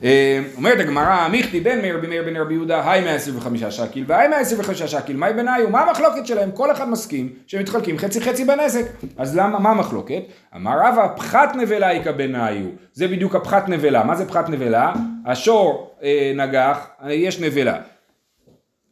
אה, 0.03 0.41
אומרת 0.57 0.81
הגמרא, 0.81 1.29
מיכתי 1.29 1.61
בן 1.61 1.81
מאיר 1.81 1.99
בן 1.99 2.09
מאיר 2.09 2.23
בן 2.23 2.37
רבי 2.37 2.55
יהודה, 2.55 2.91
היי 2.91 3.05
125 3.05 3.65
שקיל 3.65 4.05
והי 4.07 4.29
125 4.29 4.83
שקיל, 4.83 5.17
מהי 5.17 5.33
בניו? 5.33 5.71
מה 5.71 5.81
המחלוקת 5.81 6.27
שלהם? 6.27 6.51
כל 6.51 6.73
אחד 6.73 6.89
מסכים 6.89 7.33
שהם 7.47 7.61
מתחלקים 7.61 7.99
חצי 7.99 8.21
חצי 8.21 8.45
בנזק. 8.45 8.85
אז 9.17 9.37
למה, 9.37 9.59
מה 9.59 9.71
המחלוקת? 9.71 10.23
אמר 10.57 10.79
רבא, 10.79 11.09
פחת 11.17 11.57
נבלה 11.57 11.91
איכא 11.91 12.13
בניו. 12.13 12.65
זה 12.93 13.09
בדיוק 13.09 13.35
הפחת 13.35 13.69
נבלה. 13.69 14.05
מה 14.05 14.17
זה 14.17 14.29
פחת 14.29 14.49
נבלה? 14.49 14.93
השור 15.27 15.97
אה, 16.03 16.33
נגח, 16.37 16.87
אה, 17.05 17.13
יש 17.13 17.41
נבלה. 17.41 17.77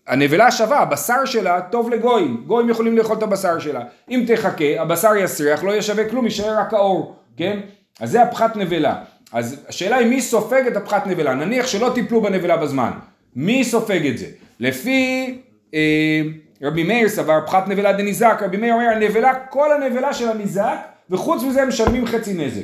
הנבלה 0.06 0.50
שווה, 0.50 0.78
הבשר 0.78 1.24
שלה 1.24 1.60
טוב 1.60 1.90
לגויים, 1.90 2.44
גויים 2.46 2.70
יכולים 2.70 2.96
לאכול 2.96 3.16
את 3.16 3.22
הבשר 3.22 3.58
שלה. 3.58 3.80
אם 4.10 4.24
תחכה, 4.26 4.80
הבשר 4.80 5.16
יסריח, 5.16 5.64
לא 5.64 5.70
יהיה 5.70 5.82
שווה 5.82 6.08
כלום, 6.08 6.24
יישאר 6.24 6.58
רק 6.58 6.74
האור, 6.74 7.16
כן? 7.36 7.60
אז 8.00 8.10
זה 8.10 8.22
הפחת 8.22 8.56
נבלה. 8.56 8.94
אז 9.35 9.64
השאלה 9.68 9.97
היא 9.97 10.07
מי 10.07 10.20
סופג 10.20 10.66
את 10.66 10.77
הפחת 10.77 11.07
נבלה, 11.07 11.35
נניח 11.35 11.66
שלא 11.66 11.90
טיפלו 11.94 12.23
בנבלה 12.23 12.57
בזמן, 12.57 12.90
מי 13.37 13.64
סופג 13.64 14.07
את 14.07 14.18
זה? 14.18 14.27
לפי 14.61 15.35
אה, 15.75 16.23
רבי 16.62 16.83
מאיר 16.83 17.09
סבר 17.09 17.40
פחת 17.47 17.68
נבלה 17.68 17.92
דניזק, 17.92 18.38
רבי 18.40 18.57
מאיר 18.57 18.75
אומר 18.75 18.88
הנבלה, 18.88 19.35
כל 19.35 19.73
הנבלה 19.73 20.14
של 20.14 20.29
הניזק, 20.29 20.77
וחוץ 21.11 21.42
מזה 21.42 21.62
הם 21.62 21.68
משלמים 21.68 22.07
חצי 22.07 22.35
נזק. 22.35 22.62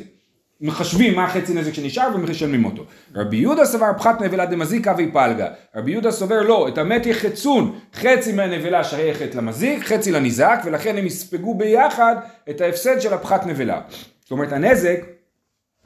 מחשבים 0.61 1.17
מה 1.17 1.25
החצי 1.25 1.55
נזק 1.55 1.75
שנשאר 1.75 2.09
ומשלמים 2.15 2.65
אותו. 2.65 2.85
רבי 3.15 3.37
יהודה 3.37 3.65
סבר 3.65 3.93
פחת 3.99 4.23
נבלה 4.23 4.47
דמזיק 4.47 4.89
אבי 4.89 5.11
פלגה. 5.13 5.49
רבי 5.77 5.91
יהודה 5.91 6.11
סובר 6.11 6.43
לא, 6.43 6.69
את 6.69 6.79
המת 6.79 7.07
יחצון, 7.07 7.79
חצי 7.95 8.33
מהנבלה 8.33 8.85
שייכת 8.85 9.35
למזיק, 9.35 9.85
חצי 9.85 10.13
לניזק, 10.13 10.61
ולכן 10.65 10.97
הם 10.97 11.07
יספגו 11.07 11.55
ביחד 11.55 12.17
את 12.51 12.61
ההפסד 12.61 13.01
של 13.01 13.15
הפחת 13.15 13.47
נבלה. 13.47 13.81
זאת 14.23 14.31
אומרת 14.31 14.53
הנזק 14.53 15.20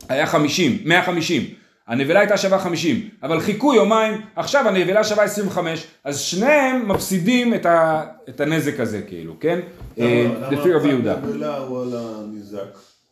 היה 0.08 0.26
50, 0.26 0.78
150. 0.84 1.42
הנבלה 1.88 2.20
הייתה 2.20 2.36
שווה 2.36 2.58
50, 2.58 3.08
אבל 3.22 3.40
חיכו 3.40 3.74
יומיים, 3.74 4.20
עכשיו 4.36 4.68
הנבלה 4.68 5.04
שווה 5.04 5.24
25, 5.24 5.86
אז 6.04 6.18
שניהם 6.20 6.88
מפסידים 6.88 7.54
את, 7.54 7.66
ה, 7.66 8.02
את 8.28 8.40
הנזק 8.40 8.80
הזה 8.80 9.02
כאילו, 9.02 9.36
כן? 9.40 9.60
אה, 10.00 10.26
לפי 10.50 10.72
רבי 10.72 10.88
יהודה. 10.88 11.14
למה 11.34 11.56
הפחת 11.56 11.68
הוא 11.68 11.82
על 11.82 11.88
הניזק? 11.94 12.58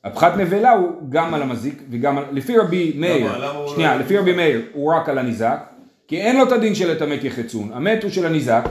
הפחת 0.04 0.36
נבלה 0.36 0.72
הוא 0.72 0.90
גם 1.08 1.34
על 1.34 1.42
המזיק 1.42 1.82
וגם 1.90 2.18
על... 2.18 2.24
לפי 2.32 2.58
רבי 2.58 2.92
מאיר, 2.96 3.32
שנייה, 3.74 3.94
לא- 3.94 4.00
לפי 4.00 4.18
רבי 4.18 4.32
מאיר 4.32 4.60
הוא 4.72 4.94
רק 4.94 5.08
על 5.08 5.18
הניזק, 5.18 5.58
כי 6.08 6.20
אין 6.20 6.36
לו 6.36 6.42
את 6.44 6.52
הדין 6.52 6.74
של 6.74 6.92
את 6.92 7.02
המת 7.02 7.24
יחצון, 7.24 7.70
המת 7.74 8.02
הוא 8.02 8.10
של 8.10 8.26
הניזק. 8.26 8.64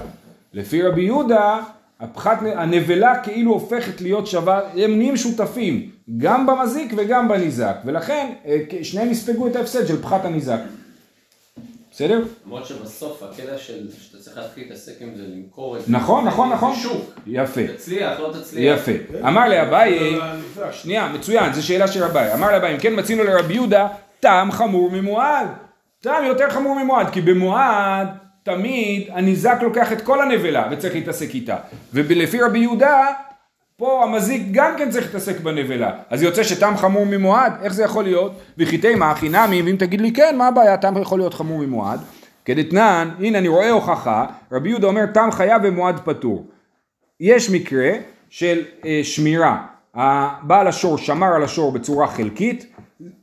לפי 0.54 0.82
רבי 0.82 1.02
יהודה, 1.02 1.60
הפחת, 2.02 2.40
הנבלה 2.56 3.24
כאילו 3.24 3.52
הופכת 3.52 4.02
להיות 4.02 4.28
שווה, 4.28 4.62
הם 4.78 4.98
נהיים 4.98 5.18
שותפים, 5.18 5.90
גם 6.18 6.46
במזיק 6.46 6.94
וגם 6.98 7.28
בניזק, 7.28 7.76
ולכן 7.86 8.34
אה, 8.46 8.58
שניהם 8.84 9.12
יספגו 9.12 9.48
את 9.48 9.56
ההפסד 9.56 9.88
של 9.88 10.02
פחת 10.02 10.26
הניזק. 10.26 10.60
בסדר? 11.92 12.24
למרות 12.46 12.66
שבסוף 12.66 13.24
הקטע 13.24 13.58
של 13.58 13.88
שאתה 13.92 14.18
צריך 14.18 14.38
להתחיל 14.38 14.64
להתעסק 14.64 15.02
עם 15.02 15.16
זה, 15.16 15.24
למכור 15.24 15.78
את 15.78 15.86
זה. 15.86 15.92
נכון, 15.92 16.26
נכון, 16.26 16.50
נכון. 16.50 16.76
שוק. 16.76 17.20
יפה, 17.28 17.62
תצליח, 17.68 18.20
לא 18.20 18.34
תצליח. 18.40 18.80
יפה. 18.80 18.92
אמר 19.28 19.50
לאביי, 19.50 20.00
זה 20.00 20.24
הניזק. 20.24 20.72
שנייה, 20.72 21.12
מצוין, 21.14 21.54
זו 21.54 21.68
שאלה 21.68 21.88
של 21.88 22.04
רבי. 22.04 22.34
אמר 22.34 22.52
לאביי, 22.52 22.76
אם 22.76 22.80
כן 22.80 23.00
מצינו 23.00 23.24
לרבי 23.24 23.54
יהודה, 23.54 23.88
טעם 24.20 24.52
חמור 24.52 24.92
ממועד. 24.92 25.48
טעם 26.02 26.26
יותר 26.26 26.50
חמור 26.50 26.84
ממועד, 26.84 27.10
כי 27.10 27.22
במועד 27.22 28.08
תמיד 28.43 29.08
הניזק 29.12 29.58
לוקח 29.62 29.91
את 29.91 30.01
כל 30.01 30.21
הנבלה 30.21 30.67
וצריך 30.71 30.95
להתעסק 30.95 31.36
איתה. 31.36 31.56
ולפי 31.93 32.41
רבי 32.41 32.60
יהודה, 32.60 33.08
פה 33.77 34.04
המזיק 34.04 34.41
גם 34.51 34.73
כן 34.77 34.89
צריך 34.89 35.06
להתעסק 35.06 35.39
בנבלה. 35.39 35.91
אז 36.10 36.23
יוצא 36.23 36.43
שטעם 36.43 36.77
חמור 36.77 37.06
ממועד, 37.06 37.54
איך 37.62 37.73
זה 37.73 37.84
יכול 37.84 38.04
להיות? 38.04 38.32
וחיטי 38.58 38.95
מה 38.95 39.12
הכי 39.12 39.30
נמי, 39.30 39.62
ואם 39.62 39.75
תגיד 39.80 40.01
לי 40.01 40.13
כן, 40.13 40.36
מה 40.38 40.47
הבעיה, 40.47 40.77
טעם 40.77 40.97
יכול 40.97 41.19
להיות 41.19 41.34
חמור 41.34 41.60
ממועד? 41.60 41.99
כדתנן, 42.45 43.10
הנה 43.19 43.38
אני 43.38 43.47
רואה 43.47 43.69
הוכחה, 43.69 44.25
רבי 44.51 44.69
יהודה 44.69 44.88
אומר 44.88 45.06
טעם 45.13 45.32
חיה 45.32 45.58
ומועד 45.63 45.99
פטור. 46.06 46.45
יש 47.19 47.49
מקרה 47.49 47.91
של 48.30 48.62
אה, 48.86 48.99
שמירה, 49.04 49.58
הבעל 49.95 50.67
השור 50.67 50.97
שמר 50.97 51.34
על 51.36 51.43
השור 51.43 51.71
בצורה 51.71 52.08
חלקית, 52.08 52.70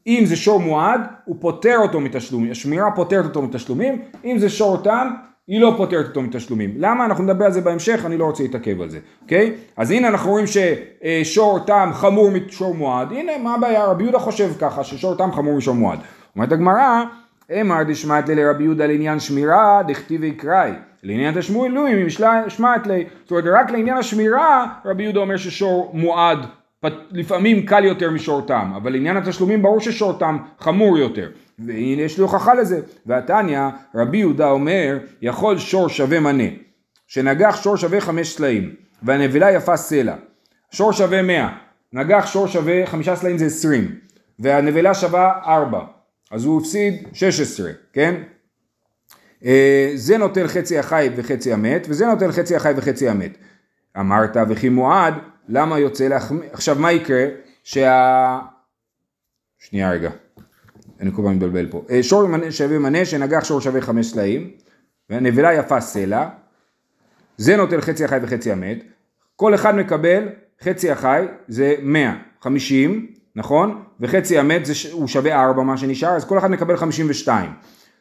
אם 0.06 0.22
זה 0.26 0.36
שור 0.36 0.60
מועד, 0.60 1.00
הוא 1.24 1.36
פוטר 1.40 1.76
אותו 1.78 2.00
מתשלומים, 2.00 2.50
השמירה 2.50 2.90
פוטרת 2.90 3.24
אותו 3.24 3.42
מתשלומים, 3.42 4.02
אם 4.24 4.38
זה 4.38 4.48
שור 4.48 4.76
תם, 4.76 5.08
היא 5.48 5.60
לא 5.60 5.74
פוטרת 5.76 6.06
אותו 6.06 6.22
מתשלומים. 6.22 6.74
למה? 6.76 7.04
אנחנו 7.04 7.24
נדבר 7.24 7.44
על 7.44 7.52
זה 7.52 7.60
בהמשך, 7.60 8.02
אני 8.06 8.16
לא 8.16 8.24
רוצה 8.24 8.42
להתעכב 8.42 8.80
על 8.80 8.90
זה, 8.90 8.98
אוקיי? 9.22 9.54
אז 9.76 9.90
הנה 9.90 10.08
אנחנו 10.08 10.30
רואים 10.30 10.46
ששור 10.46 11.58
תם 11.58 11.90
חמור 11.92 12.30
משור 12.30 12.74
מועד, 12.74 13.12
הנה 13.12 13.32
מה 13.42 13.54
הבעיה, 13.54 13.84
רבי 13.84 14.02
יהודה 14.02 14.18
חושב 14.18 14.50
ככה, 14.60 14.84
ששור 14.84 15.14
תם 15.14 15.32
חמור 15.32 15.56
משור 15.56 15.74
מועד. 15.74 15.98
אומרת 16.36 16.52
הגמרא, 16.52 17.04
אמר 17.60 17.82
דשמט 17.82 18.28
לי 18.28 18.34
לרבי 18.34 18.64
יהודה 18.64 18.86
לעניין 18.86 19.20
שמירה, 19.20 19.82
דכתיבי 19.88 20.32
קראי. 20.32 20.70
לעניין 21.02 21.34
תשמעאלים, 21.40 21.86
אם 21.86 22.08
שמעת 22.48 22.86
לי. 22.86 23.04
זאת 23.22 23.30
אומרת, 23.30 23.44
רק 23.46 23.70
לעניין 23.70 23.96
השמירה, 23.96 24.66
רבי 24.84 25.02
יהודה 25.02 25.20
אומר 25.20 25.36
ששור 25.36 25.90
מועד 25.94 26.38
לפעמים 27.10 27.66
קל 27.66 27.84
יותר 27.84 28.10
משור 28.10 28.46
תם, 28.46 28.72
אבל 28.76 28.92
לעניין 28.92 29.16
התשלומים 29.16 29.62
ברור 29.62 29.80
ששור 29.80 30.18
תם 30.18 30.38
חמור 30.58 30.98
יותר. 30.98 31.30
והנה 31.58 32.02
יש 32.02 32.16
לי 32.16 32.22
הוכחה 32.22 32.54
לזה. 32.54 32.80
והתניא, 33.06 33.60
רבי 33.94 34.18
יהודה 34.18 34.50
אומר, 34.50 34.98
יכול 35.22 35.58
שור 35.58 35.88
שווה 35.88 36.20
מנה, 36.20 36.48
שנגח 37.06 37.62
שור 37.62 37.76
שווה 37.76 38.00
חמש 38.00 38.36
סלעים, 38.36 38.74
והנבלה 39.02 39.52
יפה 39.52 39.76
סלע. 39.76 40.14
שור 40.70 40.92
שווה 40.92 41.22
מאה, 41.22 41.48
נגח 41.92 42.26
שור 42.26 42.46
שווה 42.46 42.86
חמישה 42.86 43.16
סלעים 43.16 43.38
זה 43.38 43.46
עשרים, 43.46 43.94
והנבלה 44.38 44.94
שווה 44.94 45.32
ארבע, 45.46 45.80
אז 46.30 46.44
הוא 46.44 46.60
הפסיד 46.60 46.94
שש 47.12 47.40
עשרה, 47.40 47.70
כן? 47.92 48.14
אה, 49.44 49.90
זה 49.94 50.18
נוטל 50.18 50.48
חצי 50.48 50.78
החי 50.78 51.08
וחצי 51.16 51.52
המת, 51.52 51.86
וזה 51.90 52.06
נוטל 52.06 52.32
חצי 52.32 52.56
החי 52.56 52.72
וחצי 52.76 53.08
המת. 53.08 53.38
אמרת 53.98 54.36
וכי 54.48 54.68
מועד, 54.68 55.14
למה 55.48 55.78
יוצא 55.78 56.08
להחמיא? 56.08 56.48
עכשיו 56.52 56.76
מה 56.78 56.92
יקרה? 56.92 57.24
שה... 57.64 58.38
שנייה 59.58 59.90
רגע, 59.90 60.10
אני 61.00 61.10
כל 61.12 61.22
פעם 61.22 61.34
מתבלבל 61.34 61.70
פה. 61.70 61.84
אה, 61.90 62.02
שור 62.02 62.28
שווה 62.50 62.78
מנה 62.78 63.04
שנגח 63.04 63.44
שור 63.44 63.60
שווה 63.60 63.80
חמש 63.80 64.06
סלעים, 64.06 64.50
והנבלה 65.10 65.54
יפה 65.54 65.80
סלע, 65.80 66.28
זה 67.36 67.56
נוטל 67.56 67.80
חצי 67.80 68.04
החי 68.04 68.18
וחצי 68.22 68.52
המת, 68.52 68.78
כל 69.36 69.54
אחד 69.54 69.74
מקבל 69.76 70.28
חצי 70.62 70.90
החי 70.90 71.26
זה 71.48 71.74
100, 71.82 72.14
50, 72.40 73.06
נכון? 73.36 73.82
וחצי 74.00 74.38
המת 74.38 74.66
זה, 74.66 74.72
הוא 74.92 75.08
שווה 75.08 75.44
4 75.44 75.62
מה 75.62 75.76
שנשאר, 75.76 76.10
אז 76.10 76.24
כל 76.24 76.38
אחד 76.38 76.50
מקבל 76.50 76.76
52. 76.76 77.50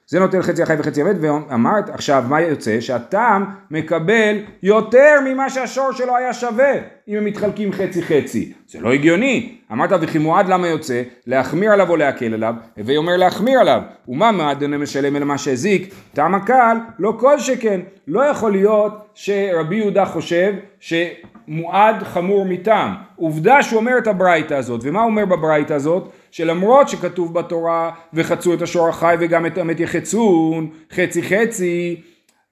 זה 0.10 0.20
נותן 0.20 0.42
חצי 0.42 0.64
החי 0.64 0.76
וחצי 0.80 1.02
המת, 1.02 1.16
ואמרת, 1.22 1.90
עכשיו 1.90 2.24
מה 2.28 2.42
יוצא? 2.42 2.82
שהטעם 2.82 3.46
מקבל 3.72 4.38
יותר 4.64 5.14
ממה 5.26 5.50
שהשור 5.50 5.92
שלו 5.92 6.18
היה 6.18 6.34
שווה, 6.34 6.74
אם 7.08 7.16
הם 7.18 7.26
מתחלקים 7.26 7.72
חצי 7.72 8.04
חצי. 8.04 8.54
זה 8.68 8.80
לא 8.80 8.94
הגיוני. 8.94 9.58
אמרת 9.72 9.90
וכי 10.02 10.18
מועד 10.18 10.50
למה 10.50 10.68
יוצא? 10.68 11.02
להחמיר 11.28 11.72
עליו 11.72 11.90
או 11.90 11.96
להקל 11.96 12.34
עליו? 12.34 12.56
הווי 12.78 12.98
אומר 12.98 13.18
להחמיר 13.18 13.60
עליו. 13.60 13.82
ומה 14.08 14.32
מועד 14.32 14.62
אינו 14.62 14.80
משלם 14.80 15.16
אלא 15.16 15.26
מה 15.26 15.38
שהזיק? 15.38 15.94
טעם 16.14 16.36
הקל, 16.36 16.78
לא 17.00 17.14
כל 17.20 17.40
שכן. 17.40 17.82
לא 18.08 18.26
יכול 18.26 18.52
להיות 18.52 19.08
שרבי 19.14 19.76
יהודה 19.76 20.06
חושב 20.06 20.54
שמועד 20.80 22.04
חמור 22.04 22.46
מטעם. 22.46 22.94
עובדה 23.16 23.64
שהוא 23.64 23.80
אומר 23.80 23.98
את 23.98 24.08
הברייתא 24.08 24.54
הזאת, 24.54 24.82
ומה 24.84 25.02
הוא 25.02 25.10
אומר 25.10 25.26
בברייתא 25.26 25.74
הזאת? 25.74 26.12
שלמרות 26.32 26.90
שכתוב 26.90 27.34
בתורה 27.34 27.92
וחצו 28.14 28.54
את 28.54 28.62
השור 28.62 28.90
החי 28.90 29.16
וגם 29.20 29.46
את 29.46 29.58
המת 29.58 29.80
יחצון, 29.80 30.70
חצי 30.94 31.24
חצי, 31.24 32.02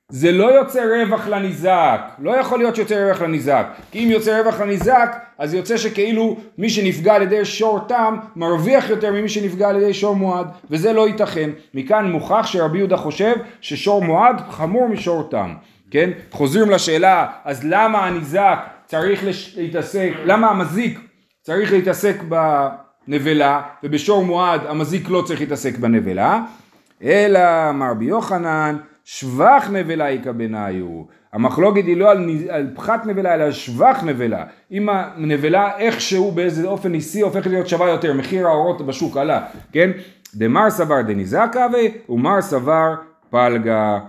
זה 0.10 0.32
לא 0.32 0.54
יוצא 0.60 0.84
רווח 0.84 1.28
לניזק, 1.28 2.02
לא 2.20 2.32
יכול 2.32 2.60
להיות 2.60 2.76
שיוצא 2.76 3.06
רווח 3.06 3.22
לניזק, 3.22 3.68
כי 3.92 4.04
אם 4.04 4.10
יוצא 4.12 4.42
רווח 4.42 4.62
לניזק, 4.62 5.16
אז 5.38 5.54
יוצא 5.54 5.78
שכאילו 5.78 6.38
מי 6.58 6.70
שנפגע 6.70 7.14
על 7.14 7.22
ידי 7.22 7.46
שור 7.46 7.80
תם, 7.88 8.18
מרוויח 8.36 8.90
יותר 8.90 9.12
ממי 9.12 9.30
שנפגע 9.30 9.70
על 9.70 9.76
ידי 9.76 9.94
שור 9.94 10.16
מועד, 10.16 10.48
וזה 10.72 10.94
לא 10.94 11.08
ייתכן. 11.08 11.50
מכאן 11.74 12.12
מוכח 12.12 12.46
שרבי 12.46 12.78
יהודה 12.78 12.98
חושב 12.98 13.36
ששור 13.62 14.04
מועד 14.04 14.42
חמור 14.50 14.88
משור 14.88 15.28
תם, 15.32 15.54
כן? 15.92 16.10
חוזרים 16.32 16.70
לשאלה, 16.70 17.28
אז 17.44 17.64
למה 17.64 18.06
הניזק 18.06 18.60
צריך. 18.86 19.24
להתעסק, 19.58 20.12
למה 20.26 20.50
המזיק 20.50 21.00
צריך 21.42 21.72
להתעסק 21.72 22.16
בנבלה, 23.08 23.62
ובשור 23.84 24.26
מועד 24.26 24.62
המזיק 24.66 25.10
לא 25.10 25.22
צריך 25.22 25.40
להתעסק 25.40 25.78
בנבלה, 25.78 26.42
אלא 27.04 27.40
רבי 27.92 28.06
יוחנן, 28.06 28.78
שבח 29.06 29.70
נבלה 29.72 30.08
איכא 30.08 30.32
בניו. 30.32 31.04
המחלוקת 31.34 31.86
היא 31.86 31.98
לא 31.98 32.12
על, 32.12 32.30
על 32.50 32.68
פחת 32.76 33.06
נבלה 33.06 33.34
אלא 33.34 33.44
על 33.44 33.52
שבח 33.52 34.04
נבלה. 34.04 34.46
אם 34.72 34.90
הנבלה 34.90 35.78
איכשהו 35.78 36.32
באיזה 36.32 36.68
אופן 36.68 36.92
ניסי 36.92 37.22
הופכת 37.22 37.48
להיות 37.48 37.70
שווה 37.70 37.90
יותר, 37.90 38.14
מחיר 38.14 38.48
האורות 38.48 38.86
בשוק 38.86 39.18
עלה, 39.18 39.46
כן? 39.72 39.92
דמר 40.36 40.70
סבר 40.70 41.02
דניזקה 41.02 41.68
ומר 42.10 42.42
סבר 42.42 42.96
פלגה. 43.30 44.00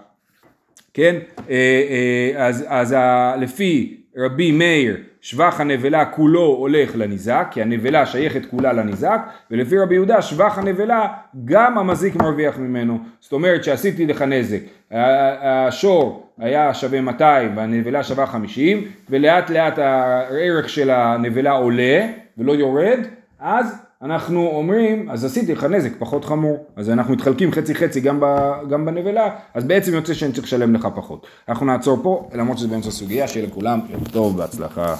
כן? 0.94 1.16
אה, 1.50 1.54
אה, 1.90 2.46
אז, 2.46 2.64
אז 2.68 2.92
ה, 2.92 3.34
לפי 3.36 4.00
רבי 4.16 4.52
מאיר 4.52 4.96
שבח 5.26 5.60
הנבלה 5.60 6.04
כולו 6.04 6.40
הולך 6.40 6.90
לניזק, 6.94 7.48
כי 7.50 7.62
הנבלה 7.62 8.06
שייכת 8.06 8.46
כולה 8.46 8.72
לניזק, 8.72 9.20
ולפי 9.50 9.78
רבי 9.78 9.94
יהודה 9.94 10.22
שבח 10.22 10.58
הנבלה 10.58 11.06
גם 11.44 11.78
המזיק 11.78 12.16
מרוויח 12.16 12.58
ממנו. 12.58 12.98
זאת 13.20 13.32
אומרת 13.32 13.64
שעשיתי 13.64 14.06
לך 14.06 14.22
נזק, 14.22 14.60
השור 14.90 16.30
היה 16.38 16.74
שווה 16.74 17.00
200 17.00 17.56
והנבלה 17.56 18.02
שווה 18.02 18.26
50, 18.26 18.84
ולאט 19.10 19.50
לאט 19.50 19.78
הערך 19.78 20.68
של 20.68 20.90
הנבלה 20.90 21.50
עולה 21.50 22.06
ולא 22.38 22.52
יורד, 22.52 22.98
אז 23.40 23.85
אנחנו 24.02 24.46
אומרים, 24.46 25.10
אז 25.10 25.24
עשיתי 25.24 25.52
לך 25.52 25.64
נזק 25.64 25.90
פחות 25.98 26.24
חמור, 26.24 26.66
אז 26.76 26.90
אנחנו 26.90 27.14
מתחלקים 27.14 27.52
חצי 27.52 27.74
חצי 27.74 28.00
גם, 28.00 28.20
ב, 28.20 28.26
גם 28.70 28.84
בנבלה, 28.84 29.30
אז 29.54 29.64
בעצם 29.64 29.94
יוצא 29.94 30.14
שאני 30.14 30.32
צריך 30.32 30.46
לשלם 30.46 30.74
לך 30.74 30.88
פחות. 30.94 31.26
אנחנו 31.48 31.66
נעצור 31.66 31.98
פה, 32.02 32.28
למרות 32.34 32.58
שזה 32.58 32.68
באמצע 32.68 32.90
סוגיה, 32.90 33.28
שיהיה 33.28 33.46
לכולם 33.46 33.80
טוב, 34.12 34.36
בהצלחה. 34.36 34.96